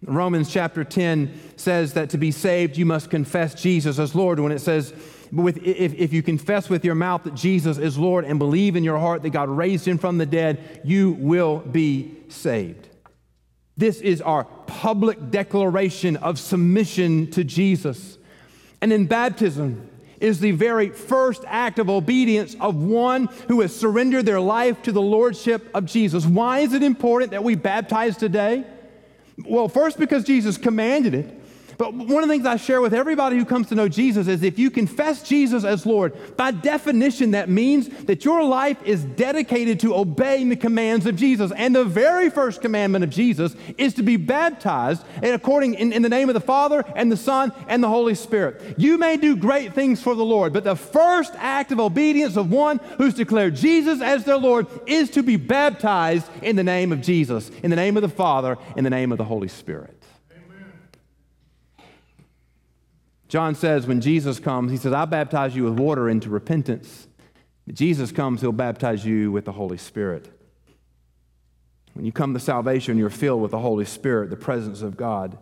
Romans 0.05 0.51
chapter 0.51 0.85
10 0.85 1.39
says 1.57 1.95
that 1.95 2.11
to 2.11 2.19
be 2.19 2.33
saved, 2.33 2.77
you 2.77 2.85
must 2.85 3.09
confess 3.09 3.55
Jesus 3.55 3.99
as 3.99 4.15
Lord. 4.15 4.41
When 4.41 4.53
it 4.53 4.59
says, 4.59 4.93
with, 5.33 5.57
if, 5.59 5.95
if 5.95 6.13
you 6.13 6.23
confess 6.23 6.69
with 6.69 6.85
your 6.85 6.95
mouth 6.95 7.25
that 7.25 7.35
Jesus 7.35 7.79
is 7.79 7.99
Lord 7.99 8.25
and 8.25 8.39
believe 8.39 8.77
in 8.77 8.85
your 8.85 8.99
heart 8.99 9.23
that 9.23 9.31
God 9.31 9.49
raised 9.49 9.89
him 9.89 9.99
from 9.99 10.19
the 10.19 10.27
dead, 10.27 10.83
you 10.85 11.13
will 11.13 11.59
be 11.59 12.15
saved. 12.29 12.89
This 13.77 14.01
is 14.01 14.21
our 14.21 14.45
public 14.45 15.31
declaration 15.31 16.17
of 16.17 16.39
submission 16.39 17.31
to 17.31 17.45
Jesus. 17.45 18.19
And 18.83 18.93
in 18.93 19.07
baptism, 19.07 19.89
is 20.23 20.39
the 20.39 20.53
very 20.53 20.89
first 20.89 21.43
act 21.49 21.81
of 21.81 21.91
obedience 21.91 22.55
of 22.61 22.77
one 22.77 23.29
who 23.49 23.61
has 23.61 23.75
surrendered 23.75 24.25
their 24.25 24.39
life 24.39 24.81
to 24.81 24.93
the 24.93 25.03
lordship 25.03 25.69
of 25.75 25.85
Jesus. 25.85 26.25
Why 26.25 26.61
is 26.61 26.73
it 26.75 26.83
important 26.85 27.33
that 27.33 27.43
we 27.43 27.57
baptize 27.57 28.17
today? 28.17 28.65
Well, 29.45 29.67
first, 29.69 29.99
because 29.99 30.23
Jesus 30.23 30.57
commanded 30.57 31.15
it. 31.15 31.42
But 31.79 31.95
one 31.95 32.23
of 32.23 32.29
the 32.29 32.35
things 32.35 32.47
I 32.47 32.57
share 32.57 32.81
with 32.81 32.95
everybody 32.95 33.37
who 33.37 33.45
comes 33.45 33.69
to 33.69 33.75
know 33.75 33.89
Jesus 33.89 34.29
is 34.29 34.43
if 34.43 34.59
you 34.59 34.71
confess 34.71 35.23
Jesus 35.23 35.65
as 35.65 35.87
Lord, 35.87 36.37
by 36.37 36.51
definition, 36.51 37.33
that 37.33 37.49
means 37.49 37.89
that 38.05 38.25
your 38.25 38.43
life 38.45 38.83
is 38.85 39.05
dedicated 39.05 39.81
to 39.81 39.95
obeying 39.95 40.49
the 40.49 40.57
commands 40.57 41.07
of 41.07 41.17
Jesus. 41.17 41.53
And 41.57 41.75
the 41.75 41.85
very 41.85 42.31
first 42.31 42.61
commandment 42.61 43.05
of 43.05 43.11
Jesus 43.11 43.55
is 43.79 43.95
to 43.95 44.03
be 44.03 44.17
baptized 44.17 45.05
and 45.17 45.35
according 45.35 45.75
in, 45.75 45.93
in 45.93 46.03
the 46.03 46.09
name 46.09 46.29
of 46.29 46.35
the 46.35 46.41
Father 46.41 46.85
and 46.95 47.11
the 47.11 47.17
Son 47.17 47.53
and 47.69 47.83
the 47.83 47.89
Holy 47.89 48.15
Spirit. 48.15 48.75
You 48.77 48.99
may 48.99 49.17
do 49.17 49.37
great 49.37 49.75
things 49.75 50.03
for 50.03 50.15
the 50.15 50.25
Lord, 50.25 50.53
but 50.53 50.65
the 50.65 50.77
first 50.77 51.33
act 51.37 51.73
of 51.73 51.81
obedience 51.81 52.37
of 52.37 52.51
one 52.51 52.79
who's 52.99 53.15
declared 53.15 53.57
Jesus 53.57 54.01
as 54.01 54.25
their 54.25 54.39
Lord 54.39 54.67
is 54.87 55.11
to 55.11 55.23
be 55.23 55.37
baptized 55.37 56.29
in 56.43 56.57
the 56.57 56.65
name 56.65 56.93
of 56.93 57.01
Jesus, 57.01 57.51
in 57.63 57.71
the 57.71 57.77
name 57.77 57.97
of 57.97 58.03
the 58.03 58.09
Father, 58.09 58.59
in 58.77 58.85
the 58.85 58.91
name 58.91 59.13
of 59.13 59.19
the 59.19 59.25
Holy 59.25 59.49
Spirit. 59.49 60.02
John 63.33 63.55
says 63.55 63.87
when 63.87 64.03
Jesus 64.03 64.39
comes, 64.39 64.71
he 64.71 64.77
says, 64.77 64.93
I 64.93 65.07
baptize 65.07 65.57
you 65.57 65.65
with 65.65 65.81
water 65.81 66.07
into 66.07 66.29
repentance. 66.29 67.09
Jesus 67.67 68.13
comes, 68.13 68.43
he'll 68.43 68.53
baptize 68.53 69.07
you 69.07 69.33
with 69.33 69.47
the 69.47 69.53
Holy 69.53 69.79
Spirit. 69.79 70.31
When 71.95 72.05
you 72.05 72.13
come 72.13 72.35
to 72.35 72.41
salvation, 72.41 72.99
you're 72.99 73.09
filled 73.09 73.41
with 73.41 73.53
the 73.53 73.59
Holy 73.59 73.87
Spirit, 73.87 74.29
the 74.29 74.37
presence 74.37 74.83
of 74.83 74.99
God. 74.99 75.39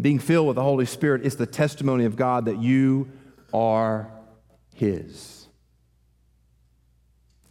Being 0.00 0.20
filled 0.20 0.46
with 0.46 0.54
the 0.54 0.62
Holy 0.62 0.86
Spirit 0.86 1.26
is 1.26 1.34
the 1.34 1.44
testimony 1.44 2.04
of 2.04 2.14
God 2.14 2.44
that 2.44 2.58
you 2.58 3.10
are 3.52 4.12
His. 4.76 5.48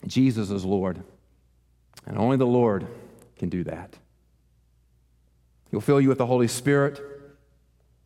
Jesus 0.05 0.49
is 0.49 0.63
Lord, 0.63 1.03
and 2.05 2.17
only 2.17 2.37
the 2.37 2.47
Lord 2.47 2.87
can 3.35 3.49
do 3.49 3.65
that. 3.65 3.97
He'll 5.71 5.81
fill 5.81 5.99
you 5.99 6.07
with 6.07 6.19
the 6.19 6.25
Holy 6.25 6.47
Spirit. 6.47 7.16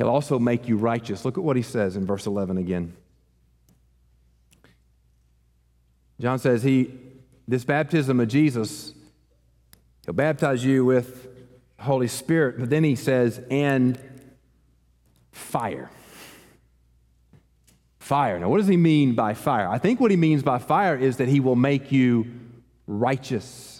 He'll 0.01 0.09
also 0.09 0.39
make 0.39 0.67
you 0.67 0.77
righteous. 0.77 1.25
Look 1.25 1.37
at 1.37 1.43
what 1.43 1.55
he 1.55 1.61
says 1.61 1.95
in 1.95 2.07
verse 2.07 2.25
11 2.25 2.57
again. 2.57 2.97
John 6.19 6.39
says, 6.39 6.63
He, 6.63 6.91
this 7.47 7.63
baptism 7.63 8.19
of 8.19 8.27
Jesus, 8.27 8.95
He'll 10.03 10.15
baptize 10.15 10.65
you 10.65 10.83
with 10.85 11.27
Holy 11.79 12.07
Spirit, 12.07 12.57
but 12.57 12.71
then 12.71 12.83
he 12.83 12.95
says, 12.95 13.41
and 13.51 13.99
fire. 15.31 15.91
Fire. 17.99 18.39
Now, 18.39 18.49
what 18.49 18.57
does 18.57 18.67
he 18.67 18.77
mean 18.77 19.13
by 19.13 19.35
fire? 19.35 19.69
I 19.69 19.77
think 19.77 19.99
what 19.99 20.09
he 20.09 20.17
means 20.17 20.41
by 20.41 20.57
fire 20.57 20.97
is 20.97 21.17
that 21.17 21.27
he 21.27 21.39
will 21.39 21.55
make 21.55 21.91
you 21.91 22.25
righteous. 22.87 23.70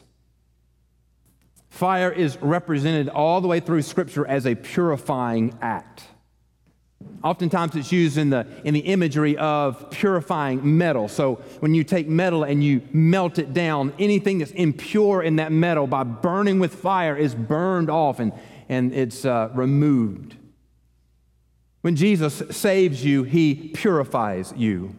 Fire 1.72 2.12
is 2.12 2.38
represented 2.42 3.08
all 3.08 3.40
the 3.40 3.48
way 3.48 3.62
through 3.62 3.82
Scripture 3.82 4.28
as 4.28 4.46
a 4.46 4.56
purifying 4.56 5.58
act. 5.62 6.04
Oftentimes 7.24 7.76
it's 7.76 7.94
used 7.94 8.18
in 8.18 8.30
the, 8.30 8.46
in 8.66 8.74
the 8.74 8.82
imagery 8.82 9.38
of 9.38 9.90
purifying 9.90 10.78
metal. 10.78 11.08
So 11.08 11.36
when 11.62 11.74
you 11.74 11.86
take 11.86 12.10
metal 12.10 12.44
and 12.44 12.62
you 12.62 12.82
melt 12.92 13.40
it 13.40 13.54
down, 13.54 13.94
anything 13.98 14.40
that's 14.40 14.52
impure 14.52 15.24
in 15.24 15.38
that 15.38 15.54
metal 15.54 15.88
by 15.88 16.04
burning 16.04 16.60
with 16.60 16.76
fire 16.76 17.16
is 17.16 17.34
burned 17.34 17.90
off 17.90 18.20
and, 18.20 18.34
and 18.68 18.94
it's 18.94 19.24
uh, 19.24 19.50
removed. 19.54 20.36
When 21.80 21.96
Jesus 21.96 22.44
saves 22.52 23.04
you, 23.04 23.24
he 23.24 23.72
purifies 23.74 24.54
you. 24.58 24.94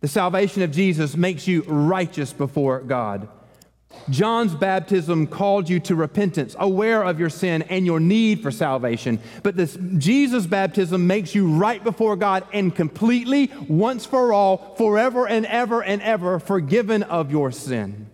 The 0.00 0.08
salvation 0.08 0.62
of 0.62 0.70
Jesus 0.70 1.16
makes 1.16 1.48
you 1.48 1.62
righteous 1.62 2.32
before 2.32 2.80
God. 2.80 3.28
John's 4.10 4.54
baptism 4.54 5.26
called 5.26 5.68
you 5.68 5.80
to 5.80 5.94
repentance, 5.94 6.54
aware 6.58 7.02
of 7.02 7.18
your 7.18 7.30
sin 7.30 7.62
and 7.62 7.84
your 7.86 8.00
need 8.00 8.42
for 8.42 8.50
salvation. 8.50 9.18
But 9.42 9.56
this 9.56 9.78
Jesus 9.96 10.46
baptism 10.46 11.06
makes 11.06 11.34
you 11.34 11.50
right 11.50 11.82
before 11.82 12.16
God 12.16 12.44
and 12.52 12.74
completely, 12.74 13.50
once 13.68 14.06
for 14.06 14.32
all, 14.32 14.74
forever 14.76 15.26
and 15.26 15.46
ever 15.46 15.82
and 15.82 16.02
ever 16.02 16.38
forgiven 16.38 17.02
of 17.02 17.30
your 17.30 17.50
sin. 17.50 18.10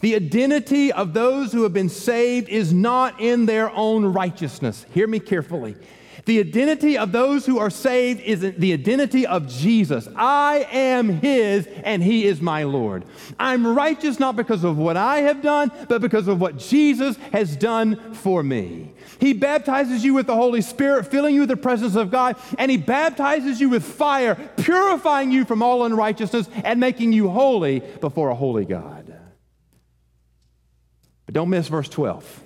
The 0.00 0.14
identity 0.14 0.92
of 0.92 1.12
those 1.12 1.52
who 1.52 1.62
have 1.64 1.74
been 1.74 1.90
saved 1.90 2.48
is 2.48 2.72
not 2.72 3.20
in 3.20 3.44
their 3.46 3.70
own 3.70 4.06
righteousness. 4.06 4.86
Hear 4.94 5.06
me 5.06 5.20
carefully. 5.20 5.76
The 6.24 6.40
identity 6.40 6.98
of 6.98 7.12
those 7.12 7.46
who 7.46 7.58
are 7.58 7.70
saved 7.70 8.20
is 8.20 8.40
the 8.40 8.72
identity 8.72 9.26
of 9.26 9.48
Jesus. 9.48 10.08
I 10.16 10.66
am 10.70 11.08
His 11.08 11.66
and 11.84 12.02
He 12.02 12.26
is 12.26 12.40
my 12.40 12.64
Lord. 12.64 13.04
I'm 13.38 13.66
righteous 13.66 14.18
not 14.20 14.36
because 14.36 14.64
of 14.64 14.76
what 14.76 14.96
I 14.96 15.20
have 15.22 15.42
done, 15.42 15.72
but 15.88 16.00
because 16.00 16.28
of 16.28 16.40
what 16.40 16.58
Jesus 16.58 17.16
has 17.32 17.56
done 17.56 18.14
for 18.14 18.42
me. 18.42 18.92
He 19.18 19.32
baptizes 19.32 20.04
you 20.04 20.14
with 20.14 20.26
the 20.26 20.34
Holy 20.34 20.62
Spirit, 20.62 21.06
filling 21.06 21.34
you 21.34 21.40
with 21.40 21.50
the 21.50 21.56
presence 21.56 21.94
of 21.94 22.10
God, 22.10 22.36
and 22.58 22.70
He 22.70 22.76
baptizes 22.76 23.60
you 23.60 23.68
with 23.68 23.84
fire, 23.84 24.34
purifying 24.56 25.30
you 25.30 25.44
from 25.44 25.62
all 25.62 25.84
unrighteousness 25.84 26.48
and 26.64 26.80
making 26.80 27.12
you 27.12 27.28
holy 27.28 27.80
before 27.80 28.30
a 28.30 28.34
holy 28.34 28.64
God. 28.64 29.14
But 31.26 31.34
don't 31.34 31.50
miss 31.50 31.68
verse 31.68 31.88
12. 31.88 32.42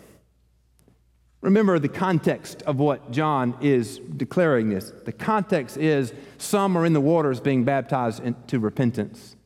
Remember 1.44 1.78
the 1.78 1.90
context 1.90 2.62
of 2.62 2.78
what 2.78 3.10
John 3.10 3.54
is 3.60 3.98
declaring 3.98 4.70
this. 4.70 4.90
The 5.04 5.12
context 5.12 5.76
is 5.76 6.14
some 6.38 6.74
are 6.78 6.86
in 6.86 6.94
the 6.94 7.02
waters 7.02 7.38
being 7.38 7.64
baptized 7.64 8.24
into 8.24 8.58
repentance, 8.58 9.36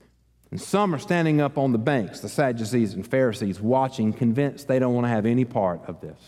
and 0.52 0.60
some 0.60 0.94
are 0.94 1.00
standing 1.00 1.40
up 1.40 1.58
on 1.58 1.72
the 1.72 1.78
banks, 1.78 2.20
the 2.20 2.28
Sadducees 2.28 2.94
and 2.94 3.04
Pharisees, 3.04 3.60
watching, 3.60 4.12
convinced 4.12 4.68
they 4.68 4.78
don't 4.78 4.94
want 4.94 5.06
to 5.06 5.08
have 5.08 5.26
any 5.26 5.44
part 5.44 5.80
of 5.88 6.00
this. 6.00 6.20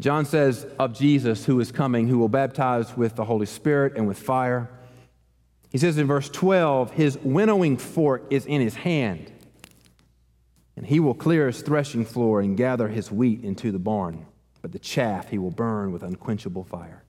John 0.00 0.24
says 0.24 0.66
of 0.76 0.92
Jesus 0.92 1.44
who 1.44 1.60
is 1.60 1.70
coming, 1.70 2.08
who 2.08 2.18
will 2.18 2.28
baptize 2.28 2.96
with 2.96 3.14
the 3.14 3.24
Holy 3.24 3.46
Spirit 3.46 3.96
and 3.96 4.08
with 4.08 4.18
fire. 4.18 4.68
He 5.70 5.78
says 5.78 5.98
in 5.98 6.08
verse 6.08 6.28
12, 6.28 6.90
his 6.90 7.16
winnowing 7.18 7.76
fork 7.76 8.24
is 8.30 8.44
in 8.44 8.60
his 8.60 8.74
hand 8.74 9.30
and 10.80 10.88
he 10.88 10.98
will 10.98 11.12
clear 11.12 11.46
his 11.46 11.60
threshing 11.60 12.06
floor 12.06 12.40
and 12.40 12.56
gather 12.56 12.88
his 12.88 13.12
wheat 13.12 13.44
into 13.44 13.70
the 13.70 13.78
barn, 13.78 14.24
but 14.62 14.72
the 14.72 14.78
chaff 14.78 15.28
he 15.28 15.36
will 15.36 15.50
burn 15.50 15.92
with 15.92 16.02
unquenchable 16.02 16.64
fire. 16.64 17.04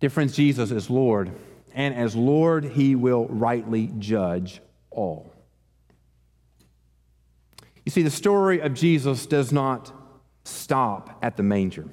Dear 0.00 0.10
friends, 0.10 0.34
Jesus 0.34 0.72
is 0.72 0.90
Lord, 0.90 1.30
and 1.72 1.94
as 1.94 2.16
Lord, 2.16 2.64
he 2.64 2.96
will 2.96 3.26
rightly 3.28 3.92
judge 4.00 4.60
all. 4.90 5.32
You 7.84 7.92
see, 7.92 8.02
the 8.02 8.10
story 8.10 8.58
of 8.58 8.74
Jesus 8.74 9.24
does 9.26 9.52
not 9.52 9.92
stop 10.42 11.16
at 11.22 11.36
the 11.36 11.44
manger. 11.44 11.86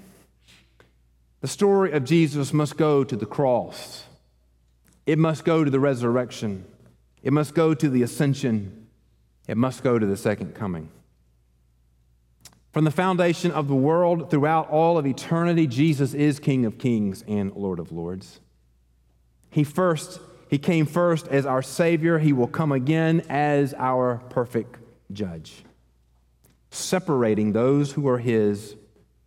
The 1.42 1.48
story 1.48 1.92
of 1.92 2.06
Jesus 2.06 2.54
must 2.54 2.76
go 2.76 3.04
to 3.04 3.16
the 3.16 3.28
cross, 3.28 4.06
it 5.06 5.20
must 5.20 5.46
go 5.46 5.64
to 5.64 5.70
the 5.70 5.80
resurrection, 5.80 6.66
it 7.22 7.34
must 7.34 7.54
go 7.54 7.76
to 7.76 7.88
the 7.88 8.02
ascension, 8.02 8.88
it 9.50 9.58
must 9.58 9.82
go 9.82 9.98
to 9.98 10.06
the 10.06 10.16
second 10.16 10.54
coming. 10.54 10.90
From 12.72 12.84
the 12.84 12.92
foundation 12.92 13.50
of 13.50 13.68
the 13.68 13.74
world 13.74 14.30
throughout 14.30 14.70
all 14.70 15.00
of 15.00 15.08
eternity, 15.08 15.66
Jesus 15.66 16.14
is 16.14 16.40
King 16.40 16.66
of 16.66 16.78
kings 16.78 17.24
and 17.28 17.52
Lord 17.56 17.80
of 17.80 17.92
lords. 17.92 18.42
He 19.50 19.64
first 19.64 20.20
he 20.52 20.60
came 20.60 20.86
first 20.86 21.28
as 21.30 21.48
our 21.48 21.64
savior, 21.64 22.20
he 22.20 22.32
will 22.32 22.48
come 22.48 22.72
again 22.72 23.24
as 23.28 23.74
our 23.74 24.22
perfect 24.30 24.78
judge, 25.12 25.64
separating 26.70 27.52
those 27.52 27.92
who 27.92 28.08
are 28.08 28.20
his 28.20 28.76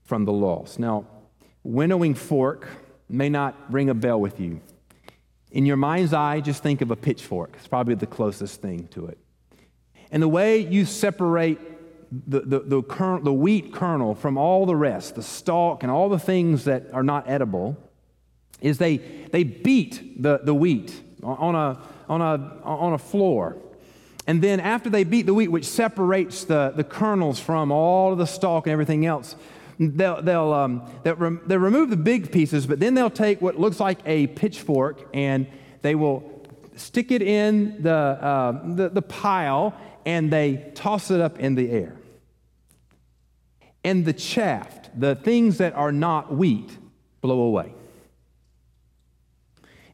from 0.04 0.24
the 0.24 0.32
lost. 0.32 0.78
Now, 0.78 1.04
winnowing 1.64 2.14
fork 2.14 2.68
may 3.08 3.28
not 3.28 3.56
ring 3.72 3.90
a 3.90 3.94
bell 3.94 4.20
with 4.20 4.38
you. 4.38 4.60
In 5.50 5.66
your 5.66 5.76
mind's 5.76 6.12
eye, 6.12 6.40
just 6.40 6.62
think 6.62 6.80
of 6.80 6.92
a 6.92 6.96
pitchfork. 6.96 7.54
It's 7.54 7.68
probably 7.68 7.96
the 7.96 8.06
closest 8.06 8.60
thing 8.60 8.86
to 8.88 9.06
it. 9.06 9.18
And 10.12 10.22
the 10.22 10.28
way 10.28 10.58
you 10.58 10.84
separate 10.84 11.58
the, 12.28 12.40
the, 12.40 12.60
the, 12.60 13.20
the 13.22 13.32
wheat 13.32 13.72
kernel 13.72 14.14
from 14.14 14.36
all 14.36 14.66
the 14.66 14.76
rest, 14.76 15.14
the 15.14 15.22
stalk 15.22 15.82
and 15.82 15.90
all 15.90 16.10
the 16.10 16.18
things 16.18 16.64
that 16.64 16.92
are 16.92 17.02
not 17.02 17.28
edible, 17.28 17.76
is 18.60 18.78
they, 18.78 18.98
they 18.98 19.42
beat 19.42 20.22
the, 20.22 20.40
the 20.44 20.54
wheat 20.54 21.02
on 21.22 21.54
a, 21.54 21.80
on, 22.08 22.20
a, 22.20 22.60
on 22.62 22.92
a 22.92 22.98
floor. 22.98 23.56
And 24.26 24.42
then 24.42 24.60
after 24.60 24.90
they 24.90 25.04
beat 25.04 25.26
the 25.26 25.34
wheat, 25.34 25.48
which 25.48 25.64
separates 25.64 26.44
the, 26.44 26.72
the 26.76 26.84
kernels 26.84 27.40
from 27.40 27.72
all 27.72 28.12
of 28.12 28.18
the 28.18 28.26
stalk 28.26 28.66
and 28.66 28.72
everything 28.72 29.06
else, 29.06 29.34
they'll, 29.80 30.22
they'll, 30.22 30.52
um, 30.52 30.88
they'll, 31.02 31.16
rem- 31.16 31.40
they'll 31.46 31.58
remove 31.58 31.90
the 31.90 31.96
big 31.96 32.30
pieces, 32.30 32.66
but 32.66 32.78
then 32.78 32.94
they'll 32.94 33.10
take 33.10 33.40
what 33.40 33.58
looks 33.58 33.80
like 33.80 33.98
a 34.04 34.28
pitchfork 34.28 35.08
and 35.14 35.46
they 35.80 35.94
will 35.94 36.20
stick 36.76 37.10
it 37.10 37.22
in 37.22 37.82
the, 37.82 37.90
uh, 37.90 38.74
the, 38.74 38.88
the 38.88 39.02
pile 39.02 39.74
and 40.04 40.30
they 40.30 40.72
toss 40.74 41.10
it 41.10 41.20
up 41.20 41.38
in 41.38 41.54
the 41.54 41.70
air. 41.70 41.96
And 43.84 44.04
the 44.04 44.12
chaff, 44.12 44.68
the 44.96 45.14
things 45.14 45.58
that 45.58 45.74
are 45.74 45.92
not 45.92 46.34
wheat, 46.34 46.70
blow 47.20 47.40
away. 47.40 47.72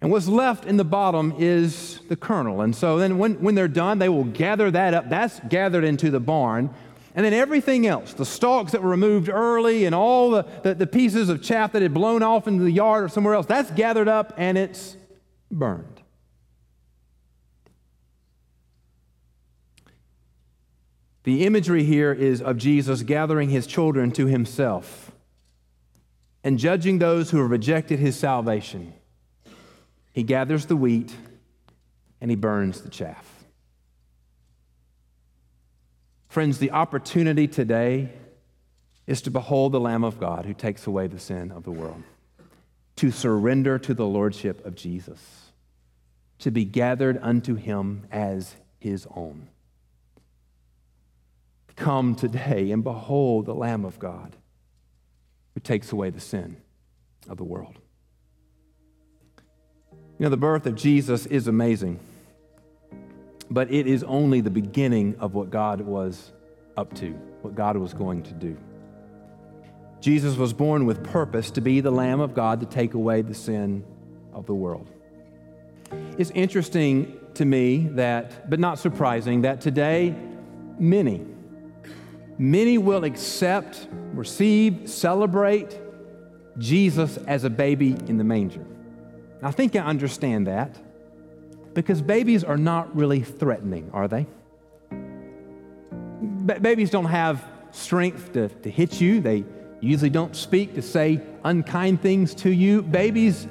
And 0.01 0.11
what's 0.13 0.29
left 0.29 0.65
in 0.65 0.77
the 0.77 0.85
bottom 0.85 1.35
is 1.39 2.01
the 2.09 2.17
kernel. 2.17 2.61
And 2.61 2.75
so 2.75 2.99
then 2.99 3.19
when, 3.19 3.35
when 3.43 3.55
they're 3.55 3.67
done, 3.67 3.99
they 3.99 4.09
will 4.09 4.25
gather 4.25 4.71
that 4.71 4.95
up. 4.95 5.09
That's 5.09 5.41
gathered 5.49 5.85
into 5.85 6.11
the 6.11 6.21
barn. 6.21 6.71
And 7.15 7.25
then 7.25 7.33
everything 7.33 7.87
else, 7.87 8.13
the 8.13 8.25
stalks 8.25 8.73
that 8.73 8.83
were 8.83 8.91
removed 8.91 9.29
early 9.29 9.87
and 9.87 9.95
all 9.95 10.31
the, 10.31 10.47
the, 10.63 10.75
the, 10.75 10.87
pieces 10.87 11.29
of 11.29 11.43
chaff 11.43 11.73
that 11.73 11.83
had 11.83 11.93
blown 11.93 12.23
off 12.23 12.47
into 12.47 12.63
the 12.63 12.71
yard 12.71 13.03
or 13.03 13.09
somewhere 13.09 13.35
else, 13.35 13.47
that's 13.47 13.73
gathered 13.73 14.07
up 14.07 14.35
and 14.37 14.57
it's 14.57 14.97
burned. 15.51 15.98
The 21.29 21.45
imagery 21.45 21.85
here 21.85 22.11
is 22.11 22.41
of 22.41 22.57
Jesus 22.57 23.03
gathering 23.03 23.51
his 23.51 23.67
children 23.67 24.11
to 24.13 24.25
himself 24.25 25.13
and 26.43 26.59
judging 26.59 27.01
those 27.01 27.31
who 27.31 27.43
have 27.43 27.51
rejected 27.51 27.99
his 27.99 28.17
salvation. 28.17 28.95
He 30.11 30.23
gathers 30.23 30.65
the 30.65 30.75
wheat 30.75 31.15
and 32.23 32.31
he 32.31 32.35
burns 32.35 32.81
the 32.81 32.89
chaff. 32.89 33.45
Friends, 36.31 36.61
the 36.61 36.71
opportunity 36.71 37.47
today 37.47 38.09
is 39.07 39.21
to 39.21 39.31
behold 39.31 39.73
the 39.73 39.81
Lamb 39.81 40.05
of 40.05 40.19
God 40.19 40.47
who 40.47 40.55
takes 40.55 40.87
away 40.87 41.09
the 41.09 41.21
sin 41.21 41.53
of 41.53 41.63
the 41.63 41.71
world, 41.71 42.05
to 42.97 43.11
surrender 43.11 43.79
to 43.81 43.93
the 43.93 44.07
Lordship 44.07 44.65
of 44.65 44.75
Jesus, 44.75 45.53
to 46.39 46.51
be 46.51 46.65
gathered 46.65 47.19
unto 47.21 47.55
him 47.55 48.07
as 48.11 48.55
his 48.81 49.07
own. 49.15 49.49
Come 51.79 52.17
today 52.17 52.73
and 52.73 52.83
behold 52.83 53.47
the 53.47 53.55
Lamb 53.55 53.85
of 53.85 54.01
God 54.01 54.35
who 55.55 55.61
takes 55.61 55.93
away 55.93 56.11
the 56.11 56.19
sin 56.19 56.57
of 57.29 57.37
the 57.37 57.45
world. 57.45 57.79
You 60.19 60.25
know, 60.25 60.29
the 60.29 60.37
birth 60.37 60.67
of 60.67 60.75
Jesus 60.75 61.25
is 61.27 61.47
amazing, 61.47 62.01
but 63.49 63.73
it 63.73 63.87
is 63.87 64.03
only 64.03 64.41
the 64.41 64.51
beginning 64.51 65.15
of 65.21 65.35
what 65.35 65.51
God 65.51 65.81
was 65.81 66.33
up 66.77 66.93
to, 66.95 67.11
what 67.43 67.55
God 67.55 67.77
was 67.77 67.95
going 67.95 68.25
to 68.25 68.33
do. 68.33 68.57
Jesus 70.01 70.37
was 70.37 70.53
born 70.53 70.85
with 70.85 71.05
purpose 71.05 71.53
to 71.53 71.61
be 71.61 71.81
the 71.81 71.93
Lamb 71.93 72.19
of 72.19 72.35
God 72.35 72.59
to 72.59 72.67
take 72.67 72.95
away 72.95 73.23
the 73.23 73.35
sin 73.35 73.85
of 74.33 74.47
the 74.47 74.55
world. 74.55 74.91
It's 76.19 76.33
interesting 76.33 77.21
to 77.35 77.45
me 77.45 77.87
that, 77.93 78.51
but 78.51 78.59
not 78.59 78.81
surprising, 78.81 79.43
that 79.43 79.61
today 79.61 80.17
many, 80.81 81.25
many 82.39 82.79
will 82.79 83.05
accept, 83.05 83.89
receive, 84.15 84.89
celebrate 84.89 85.79
Jesus 86.59 87.17
as 87.19 87.45
a 87.45 87.51
baby 87.51 87.97
in 88.07 88.17
the 88.17 88.25
manger. 88.25 88.65
I 89.43 89.51
think 89.51 89.77
I 89.77 89.81
understand 89.81 90.47
that 90.47 90.77
because 91.75 92.03
babies 92.03 92.43
are 92.43 92.57
not 92.57 92.95
really 92.97 93.23
threatening, 93.23 93.91
are 93.93 94.09
they? 94.09 94.27
Ba- 94.91 96.61
babies 96.61 96.91
don't 96.91 97.05
have 97.05 97.45
strength 97.71 98.33
to, 98.33 98.49
to 98.49 98.71
hit 98.71 99.01
you. 99.01 99.21
They 99.21 99.45
usually 99.81 100.11
don't 100.11 100.35
speak 100.35 100.75
to 100.75 100.83
say 100.83 101.21
unkind 101.45 102.03
things 102.03 102.35
to 102.37 102.51
you. 102.51 102.83
Babies 102.83 103.47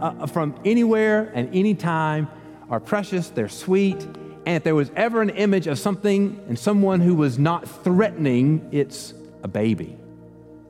uh, 0.00 0.26
from 0.26 0.58
anywhere 0.64 1.30
and 1.34 1.54
anytime 1.54 2.28
are 2.70 2.80
precious, 2.80 3.30
they're 3.30 3.48
sweet. 3.48 4.06
And 4.48 4.56
if 4.56 4.64
there 4.64 4.74
was 4.74 4.90
ever 4.96 5.20
an 5.20 5.28
image 5.28 5.66
of 5.66 5.78
something 5.78 6.42
and 6.48 6.58
someone 6.58 7.00
who 7.00 7.14
was 7.14 7.38
not 7.38 7.68
threatening, 7.84 8.66
it's 8.72 9.12
a 9.42 9.48
baby. 9.48 9.94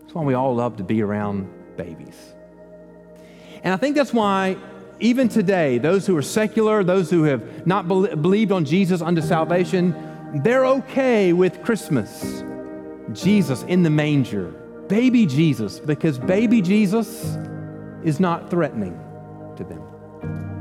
That's 0.01 0.13
why 0.13 0.25
we 0.25 0.35
all 0.35 0.57
love 0.57 0.79
to 0.79 0.83
be 0.83 1.01
around 1.01 1.49
babies. 1.77 2.17
And 3.63 3.73
I 3.73 3.77
think 3.77 3.95
that's 3.95 4.13
why, 4.13 4.57
even 4.99 5.29
today, 5.29 5.79
those 5.79 6.09
who 6.09 6.17
are 6.17 6.23
secular, 6.23 6.83
those 6.83 7.09
who 7.09 7.23
have 7.23 7.69
not 7.69 7.87
be- 7.87 8.17
believed 8.17 8.51
on 8.51 8.65
Jesus 8.65 9.01
unto 9.01 9.23
salvation, 9.23 9.95
they're 10.43 10.67
okay 10.67 11.33
with 11.33 11.63
Christmas. 11.63 12.43
Jesus 13.13 13.63
in 13.63 13.85
the 13.85 13.91
manger, 13.91 14.49
baby 14.89 15.25
Jesus, 15.25 15.79
because 15.79 16.19
baby 16.19 16.61
Jesus 16.63 17.37
is 18.03 18.19
not 18.19 18.51
threatening 18.51 19.01
to 19.55 19.63
them. 19.63 20.58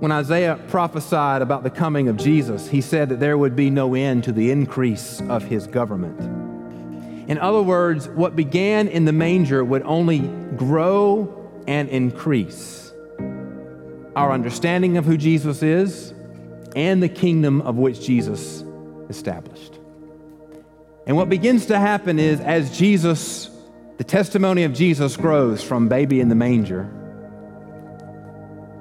When 0.00 0.10
Isaiah 0.10 0.60
prophesied 0.68 1.40
about 1.40 1.62
the 1.62 1.70
coming 1.70 2.08
of 2.08 2.16
Jesus, 2.16 2.68
he 2.68 2.80
said 2.80 3.08
that 3.10 3.20
there 3.20 3.38
would 3.38 3.54
be 3.54 3.70
no 3.70 3.94
end 3.94 4.24
to 4.24 4.32
the 4.32 4.50
increase 4.50 5.20
of 5.28 5.44
his 5.44 5.68
government. 5.68 6.20
In 7.30 7.38
other 7.38 7.62
words, 7.62 8.08
what 8.08 8.34
began 8.34 8.88
in 8.88 9.04
the 9.04 9.12
manger 9.12 9.64
would 9.64 9.82
only 9.82 10.18
grow 10.56 11.48
and 11.68 11.88
increase. 11.88 12.92
Our 14.16 14.32
understanding 14.32 14.96
of 14.96 15.04
who 15.04 15.16
Jesus 15.16 15.62
is 15.62 16.12
and 16.74 17.02
the 17.02 17.08
kingdom 17.08 17.62
of 17.62 17.76
which 17.76 18.00
Jesus 18.04 18.64
established. 19.08 19.78
And 21.06 21.16
what 21.16 21.28
begins 21.28 21.66
to 21.66 21.78
happen 21.78 22.18
is 22.18 22.40
as 22.40 22.76
Jesus, 22.76 23.48
the 23.96 24.04
testimony 24.04 24.64
of 24.64 24.72
Jesus 24.72 25.16
grows 25.16 25.62
from 25.62 25.88
baby 25.88 26.20
in 26.20 26.28
the 26.28 26.34
manger 26.34 26.90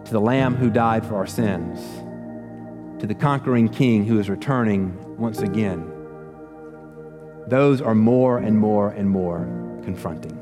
to 0.05 0.11
the 0.11 0.21
lamb 0.21 0.55
who 0.55 0.69
died 0.69 1.05
for 1.05 1.15
our 1.15 1.27
sins, 1.27 1.79
to 3.01 3.07
the 3.07 3.15
conquering 3.15 3.69
king 3.69 4.05
who 4.05 4.19
is 4.19 4.29
returning 4.29 5.17
once 5.17 5.39
again 5.39 5.93
those 7.47 7.81
are 7.81 7.95
more 7.95 8.37
and 8.37 8.57
more 8.57 8.89
and 8.89 9.09
more 9.09 9.39
confronting 9.83 10.39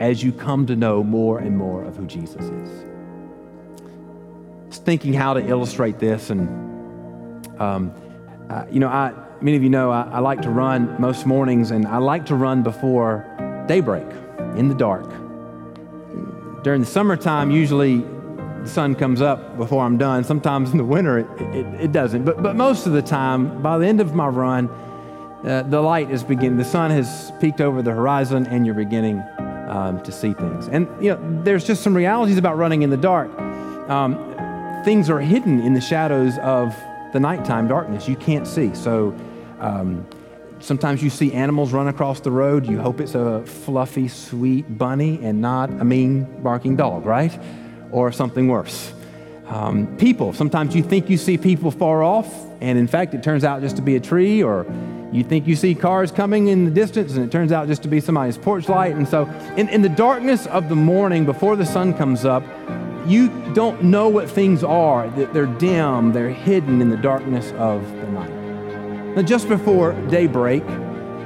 as 0.00 0.22
you 0.22 0.32
come 0.32 0.66
to 0.66 0.76
know 0.76 1.02
more 1.02 1.38
and 1.38 1.56
more 1.56 1.84
of 1.84 1.96
who 1.96 2.06
Jesus 2.06 2.42
is. 2.42 2.84
Just 4.68 4.84
thinking 4.84 5.14
how 5.14 5.34
to 5.34 5.40
illustrate 5.40 5.98
this, 5.98 6.30
and 6.30 6.48
um, 7.60 7.92
uh, 8.50 8.66
you 8.70 8.80
know, 8.80 8.88
I, 8.88 9.12
many 9.40 9.56
of 9.56 9.62
you 9.62 9.70
know 9.70 9.90
I, 9.90 10.02
I 10.02 10.18
like 10.18 10.42
to 10.42 10.50
run 10.50 11.00
most 11.00 11.26
mornings, 11.26 11.70
and 11.70 11.86
I 11.86 11.98
like 11.98 12.26
to 12.26 12.34
run 12.34 12.62
before 12.62 13.24
daybreak 13.68 14.06
in 14.56 14.68
the 14.68 14.74
dark. 14.74 15.08
During 16.64 16.80
the 16.80 16.86
summertime, 16.86 17.50
usually 17.50 18.04
the 18.64 18.70
sun 18.70 18.94
comes 18.94 19.20
up 19.20 19.58
before 19.58 19.84
I'm 19.84 19.98
done. 19.98 20.24
Sometimes 20.24 20.70
in 20.70 20.78
the 20.78 20.84
winter, 20.84 21.18
it, 21.18 21.26
it, 21.54 21.66
it 21.80 21.92
doesn't. 21.92 22.24
But, 22.24 22.42
but 22.42 22.56
most 22.56 22.86
of 22.86 22.92
the 22.92 23.02
time, 23.02 23.60
by 23.62 23.76
the 23.76 23.86
end 23.86 24.00
of 24.00 24.14
my 24.14 24.26
run, 24.26 24.70
uh, 25.44 25.62
the 25.64 25.80
light 25.80 26.10
is 26.10 26.24
beginning, 26.24 26.56
the 26.56 26.64
sun 26.64 26.90
has 26.90 27.30
peeked 27.40 27.60
over 27.60 27.82
the 27.82 27.90
horizon, 27.90 28.46
and 28.46 28.64
you're 28.64 28.74
beginning 28.74 29.22
um, 29.68 30.02
to 30.02 30.10
see 30.10 30.32
things. 30.32 30.68
And 30.68 30.88
you 30.98 31.10
know, 31.10 31.42
there's 31.42 31.64
just 31.64 31.82
some 31.82 31.94
realities 31.94 32.38
about 32.38 32.56
running 32.56 32.80
in 32.80 32.88
the 32.88 32.96
dark. 32.96 33.30
Um, 33.90 34.16
things 34.82 35.10
are 35.10 35.20
hidden 35.20 35.60
in 35.60 35.74
the 35.74 35.80
shadows 35.82 36.38
of 36.38 36.74
the 37.12 37.20
nighttime 37.20 37.68
darkness. 37.68 38.08
You 38.08 38.16
can't 38.16 38.46
see. 38.46 38.74
So 38.74 39.14
um, 39.60 40.06
sometimes 40.58 41.02
you 41.02 41.10
see 41.10 41.34
animals 41.34 41.74
run 41.74 41.88
across 41.88 42.20
the 42.20 42.30
road. 42.30 42.66
You 42.66 42.80
hope 42.80 43.00
it's 43.00 43.14
a 43.14 43.44
fluffy, 43.44 44.08
sweet 44.08 44.78
bunny 44.78 45.20
and 45.22 45.42
not 45.42 45.68
a 45.68 45.84
mean, 45.84 46.42
barking 46.42 46.76
dog, 46.76 47.04
right? 47.04 47.38
Or 47.94 48.10
something 48.10 48.48
worse. 48.48 48.92
Um, 49.46 49.96
people, 49.98 50.32
sometimes 50.32 50.74
you 50.74 50.82
think 50.82 51.08
you 51.08 51.16
see 51.16 51.38
people 51.38 51.70
far 51.70 52.02
off, 52.02 52.26
and 52.60 52.76
in 52.76 52.88
fact, 52.88 53.14
it 53.14 53.22
turns 53.22 53.44
out 53.44 53.60
just 53.60 53.76
to 53.76 53.82
be 53.82 53.94
a 53.94 54.00
tree, 54.00 54.42
or 54.42 54.66
you 55.12 55.22
think 55.22 55.46
you 55.46 55.54
see 55.54 55.76
cars 55.76 56.10
coming 56.10 56.48
in 56.48 56.64
the 56.64 56.72
distance, 56.72 57.14
and 57.14 57.24
it 57.24 57.30
turns 57.30 57.52
out 57.52 57.68
just 57.68 57.82
to 57.82 57.88
be 57.88 58.00
somebody's 58.00 58.36
porch 58.36 58.68
light. 58.68 58.96
And 58.96 59.06
so, 59.06 59.26
in, 59.56 59.68
in 59.68 59.80
the 59.80 59.88
darkness 59.88 60.48
of 60.48 60.68
the 60.68 60.74
morning, 60.74 61.24
before 61.24 61.54
the 61.54 61.64
sun 61.64 61.94
comes 61.94 62.24
up, 62.24 62.42
you 63.06 63.28
don't 63.52 63.84
know 63.84 64.08
what 64.08 64.28
things 64.28 64.64
are. 64.64 65.08
They're 65.10 65.46
dim, 65.46 66.12
they're 66.12 66.30
hidden 66.30 66.82
in 66.82 66.88
the 66.88 66.96
darkness 66.96 67.52
of 67.58 67.88
the 68.00 68.08
night. 68.08 69.14
Now, 69.14 69.22
just 69.22 69.48
before 69.48 69.92
daybreak, 70.10 70.64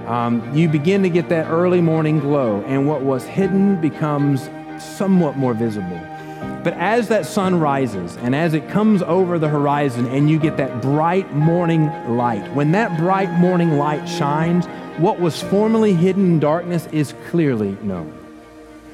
um, 0.06 0.54
you 0.54 0.68
begin 0.68 1.02
to 1.02 1.08
get 1.08 1.30
that 1.30 1.48
early 1.48 1.80
morning 1.80 2.20
glow, 2.20 2.62
and 2.66 2.86
what 2.86 3.00
was 3.00 3.24
hidden 3.24 3.80
becomes 3.80 4.50
somewhat 4.78 5.38
more 5.38 5.54
visible. 5.54 5.98
But 6.64 6.74
as 6.74 7.08
that 7.08 7.24
sun 7.24 7.60
rises 7.60 8.16
and 8.16 8.34
as 8.34 8.52
it 8.52 8.68
comes 8.68 9.02
over 9.02 9.38
the 9.38 9.48
horizon 9.48 10.06
and 10.06 10.28
you 10.28 10.38
get 10.38 10.56
that 10.56 10.82
bright 10.82 11.32
morning 11.32 11.86
light, 12.16 12.52
when 12.54 12.72
that 12.72 12.98
bright 12.98 13.30
morning 13.38 13.78
light 13.78 14.06
shines, 14.06 14.66
what 14.98 15.20
was 15.20 15.40
formerly 15.40 15.94
hidden 15.94 16.24
in 16.24 16.40
darkness 16.40 16.86
is 16.92 17.14
clearly 17.28 17.76
known. 17.82 18.12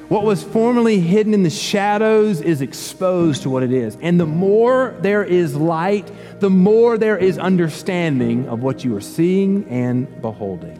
What 0.07 0.23
was 0.23 0.43
formerly 0.43 0.99
hidden 0.99 1.33
in 1.33 1.41
the 1.41 1.49
shadows 1.49 2.39
is 2.39 2.61
exposed 2.61 3.41
to 3.41 3.49
what 3.49 3.63
it 3.63 3.73
is. 3.73 3.97
And 4.01 4.19
the 4.19 4.27
more 4.27 4.95
there 4.99 5.23
is 5.23 5.55
light, 5.55 6.11
the 6.39 6.51
more 6.51 6.99
there 6.99 7.17
is 7.17 7.39
understanding 7.39 8.47
of 8.47 8.61
what 8.61 8.83
you 8.83 8.95
are 8.95 9.01
seeing 9.01 9.67
and 9.67 10.21
beholding. 10.21 10.79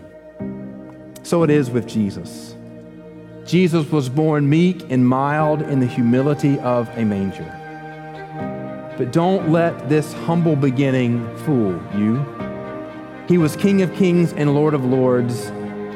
So 1.23 1.41
it 1.41 1.49
is 1.49 1.71
with 1.71 1.87
Jesus. 1.87 2.54
Jesus 3.45 3.91
was 3.91 4.09
born 4.09 4.49
meek 4.49 4.89
and 4.89 5.07
mild 5.07 5.61
in 5.61 5.79
the 5.79 5.85
humility 5.85 6.59
of 6.61 6.89
a 6.97 7.05
manger. 7.05 7.45
But 8.97 9.11
don't 9.11 9.51
let 9.51 9.87
this 9.87 10.13
humble 10.13 10.55
beginning 10.55 11.23
fool 11.39 11.79
you. 11.95 12.25
He 13.27 13.37
was 13.37 13.55
King 13.55 13.83
of 13.83 13.93
kings 13.93 14.33
and 14.33 14.55
Lord 14.55 14.73
of 14.73 14.83
lords, 14.83 15.45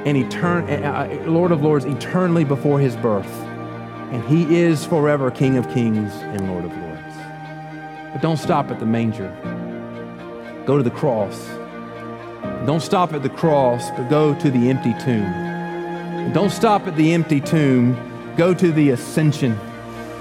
and 0.06 0.16
etern- 0.16 0.70
uh, 0.70 1.26
uh, 1.26 1.32
Lord 1.32 1.52
of 1.52 1.64
lords 1.64 1.86
eternally 1.86 2.44
before 2.44 2.80
his 2.80 2.96
birth. 2.98 3.32
And 4.12 4.24
he 4.26 4.56
is 4.56 4.86
forever 4.86 5.32
King 5.32 5.58
of 5.58 5.68
kings 5.70 6.14
and 6.14 6.48
Lord 6.50 6.66
of 6.66 6.78
lords. 6.78 7.16
But 8.14 8.22
don't 8.22 8.38
stop 8.38 8.70
at 8.70 8.80
the 8.80 8.86
manger. 8.86 9.30
Go 10.68 10.78
to 10.78 10.84
the 10.84 10.92
cross. 10.92 11.48
Don't 12.68 12.82
stop 12.82 13.14
at 13.14 13.24
the 13.24 13.30
cross, 13.30 13.90
but 13.92 14.08
go 14.08 14.36
to 14.40 14.52
the 14.52 14.70
empty 14.70 14.94
tomb. 15.04 15.49
Don't 16.34 16.52
stop 16.52 16.86
at 16.86 16.96
the 16.96 17.14
empty 17.14 17.42
tomb, 17.42 17.96
go 18.38 18.54
to 18.54 18.72
the 18.72 18.92
ascension. 18.92 19.58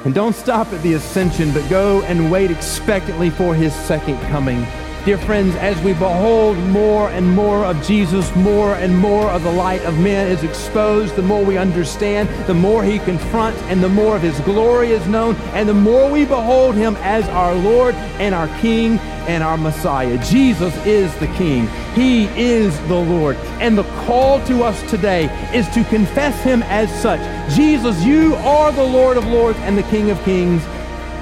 And 0.05 0.15
don't 0.15 0.35
stop 0.35 0.73
at 0.73 0.83
the 0.83 0.95
ascension, 0.95 1.53
but 1.53 1.69
go 1.69 2.03
and 2.03 2.31
wait 2.33 2.51
expectantly 2.51 3.31
for 3.31 3.55
his 3.55 3.75
second 3.75 4.19
coming. 4.31 4.67
Dear 5.09 5.17
friends, 5.17 5.57
as 5.57 5.83
we 5.83 5.95
behold 5.95 6.59
more 6.59 7.09
and 7.09 7.35
more 7.35 7.65
of 7.65 7.83
Jesus, 7.83 8.31
more 8.37 8.75
and 8.75 8.95
more 8.95 9.31
of 9.31 9.43
the 9.43 9.51
light 9.51 9.81
of 9.87 9.99
men 9.99 10.31
is 10.31 10.45
exposed, 10.45 11.17
the 11.17 11.23
more 11.23 11.43
we 11.43 11.57
understand, 11.57 12.29
the 12.47 12.53
more 12.53 12.85
he 12.85 12.99
confronts, 12.99 13.59
and 13.63 13.83
the 13.83 13.89
more 13.89 14.17
of 14.17 14.21
his 14.21 14.39
glory 14.41 14.91
is 14.91 15.07
known, 15.07 15.35
and 15.55 15.67
the 15.67 15.73
more 15.73 16.11
we 16.11 16.27
behold 16.27 16.75
him 16.75 16.95
as 16.97 17.27
our 17.31 17.55
Lord 17.55 17.95
and 18.21 18.35
our 18.35 18.49
King 18.61 18.99
and 19.27 19.43
our 19.43 19.57
Messiah. 19.57 20.23
Jesus 20.27 20.77
is 20.85 21.11
the 21.21 21.29
King. 21.39 21.69
He 21.95 22.27
is 22.39 22.79
the 22.81 23.01
Lord. 23.01 23.37
And 23.63 23.79
the 23.79 23.91
call 24.05 24.45
to 24.45 24.63
us 24.63 24.79
today 24.91 25.25
is 25.55 25.67
to 25.71 25.85
confess 25.85 26.39
Him 26.43 26.63
as 26.65 26.91
such. 27.01 27.21
Jesus, 27.57 28.05
you 28.05 28.35
are 28.35 28.73
the 28.73 28.85
Lord 28.85 29.17
of 29.17 29.27
Lords 29.27 29.59
and 29.61 29.79
the 29.79 29.85
King 29.85 30.11
of 30.11 30.23
Kings, 30.25 30.63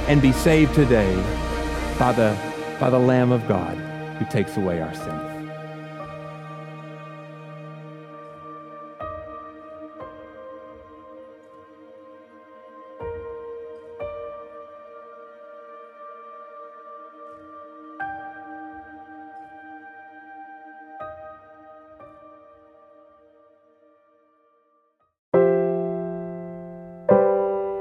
and 0.09 0.20
be 0.20 0.32
saved 0.32 0.74
today 0.74 1.14
by 2.01 2.11
the, 2.11 2.37
by 2.79 2.91
the 2.91 2.99
Lamb 2.99 3.33
of 3.33 3.47
God 3.49 3.77
who 4.18 4.24
takes 4.27 4.57
away 4.57 4.81
our 4.81 4.95
sins. 4.95 5.37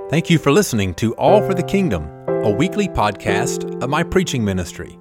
Thank 0.10 0.30
you 0.30 0.38
for 0.38 0.50
listening 0.50 0.94
to 0.96 1.14
All 1.16 1.42
for 1.42 1.54
the 1.54 1.62
Kingdom, 1.62 2.25
a 2.46 2.50
weekly 2.50 2.88
podcast 2.88 3.82
of 3.82 3.90
my 3.90 4.04
preaching 4.04 4.46
ministry. 4.46 5.00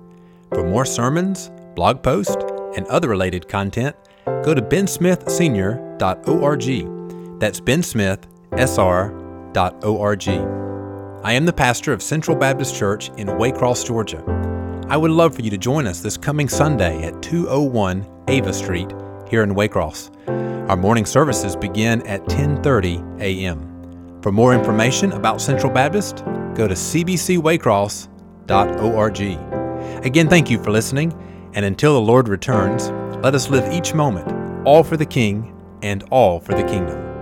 For 0.48 0.66
more 0.66 0.86
sermons, 0.86 1.50
blog 1.74 2.02
posts, 2.02 2.42
and 2.74 2.86
other 2.86 3.10
related 3.10 3.48
content, 3.48 3.94
go 4.24 4.54
to 4.54 4.62
bensmithsenior.org. 4.62 7.40
That's 7.40 7.60
bensmithsr.org. 7.60 10.28
I 11.22 11.32
am 11.34 11.44
the 11.44 11.52
pastor 11.52 11.92
of 11.92 12.02
Central 12.02 12.34
Baptist 12.34 12.74
Church 12.76 13.10
in 13.18 13.28
Waycross, 13.28 13.86
Georgia. 13.86 14.24
I 14.88 14.96
would 14.96 15.10
love 15.10 15.34
for 15.34 15.42
you 15.42 15.50
to 15.50 15.58
join 15.58 15.86
us 15.86 16.00
this 16.00 16.16
coming 16.16 16.48
Sunday 16.48 17.02
at 17.02 17.22
201 17.22 18.06
Ava 18.28 18.54
Street 18.54 18.90
here 19.28 19.42
in 19.42 19.54
Waycross. 19.54 20.10
Our 20.70 20.78
morning 20.78 21.04
services 21.04 21.56
begin 21.56 22.00
at 22.06 22.24
10:30 22.24 23.20
a.m. 23.20 23.73
For 24.24 24.32
more 24.32 24.54
information 24.54 25.12
about 25.12 25.40
Central 25.42 25.70
Baptist, 25.70 26.24
go 26.54 26.66
to 26.66 26.72
cbcwaycross.org. 26.72 29.20
Again, 30.06 30.28
thank 30.30 30.48
you 30.48 30.64
for 30.64 30.70
listening, 30.70 31.12
and 31.52 31.66
until 31.66 31.92
the 31.92 32.00
Lord 32.00 32.28
returns, 32.28 32.88
let 33.22 33.34
us 33.34 33.50
live 33.50 33.70
each 33.70 33.92
moment 33.92 34.66
all 34.66 34.82
for 34.82 34.96
the 34.96 35.04
King 35.04 35.54
and 35.82 36.04
all 36.04 36.40
for 36.40 36.54
the 36.54 36.62
kingdom. 36.62 37.13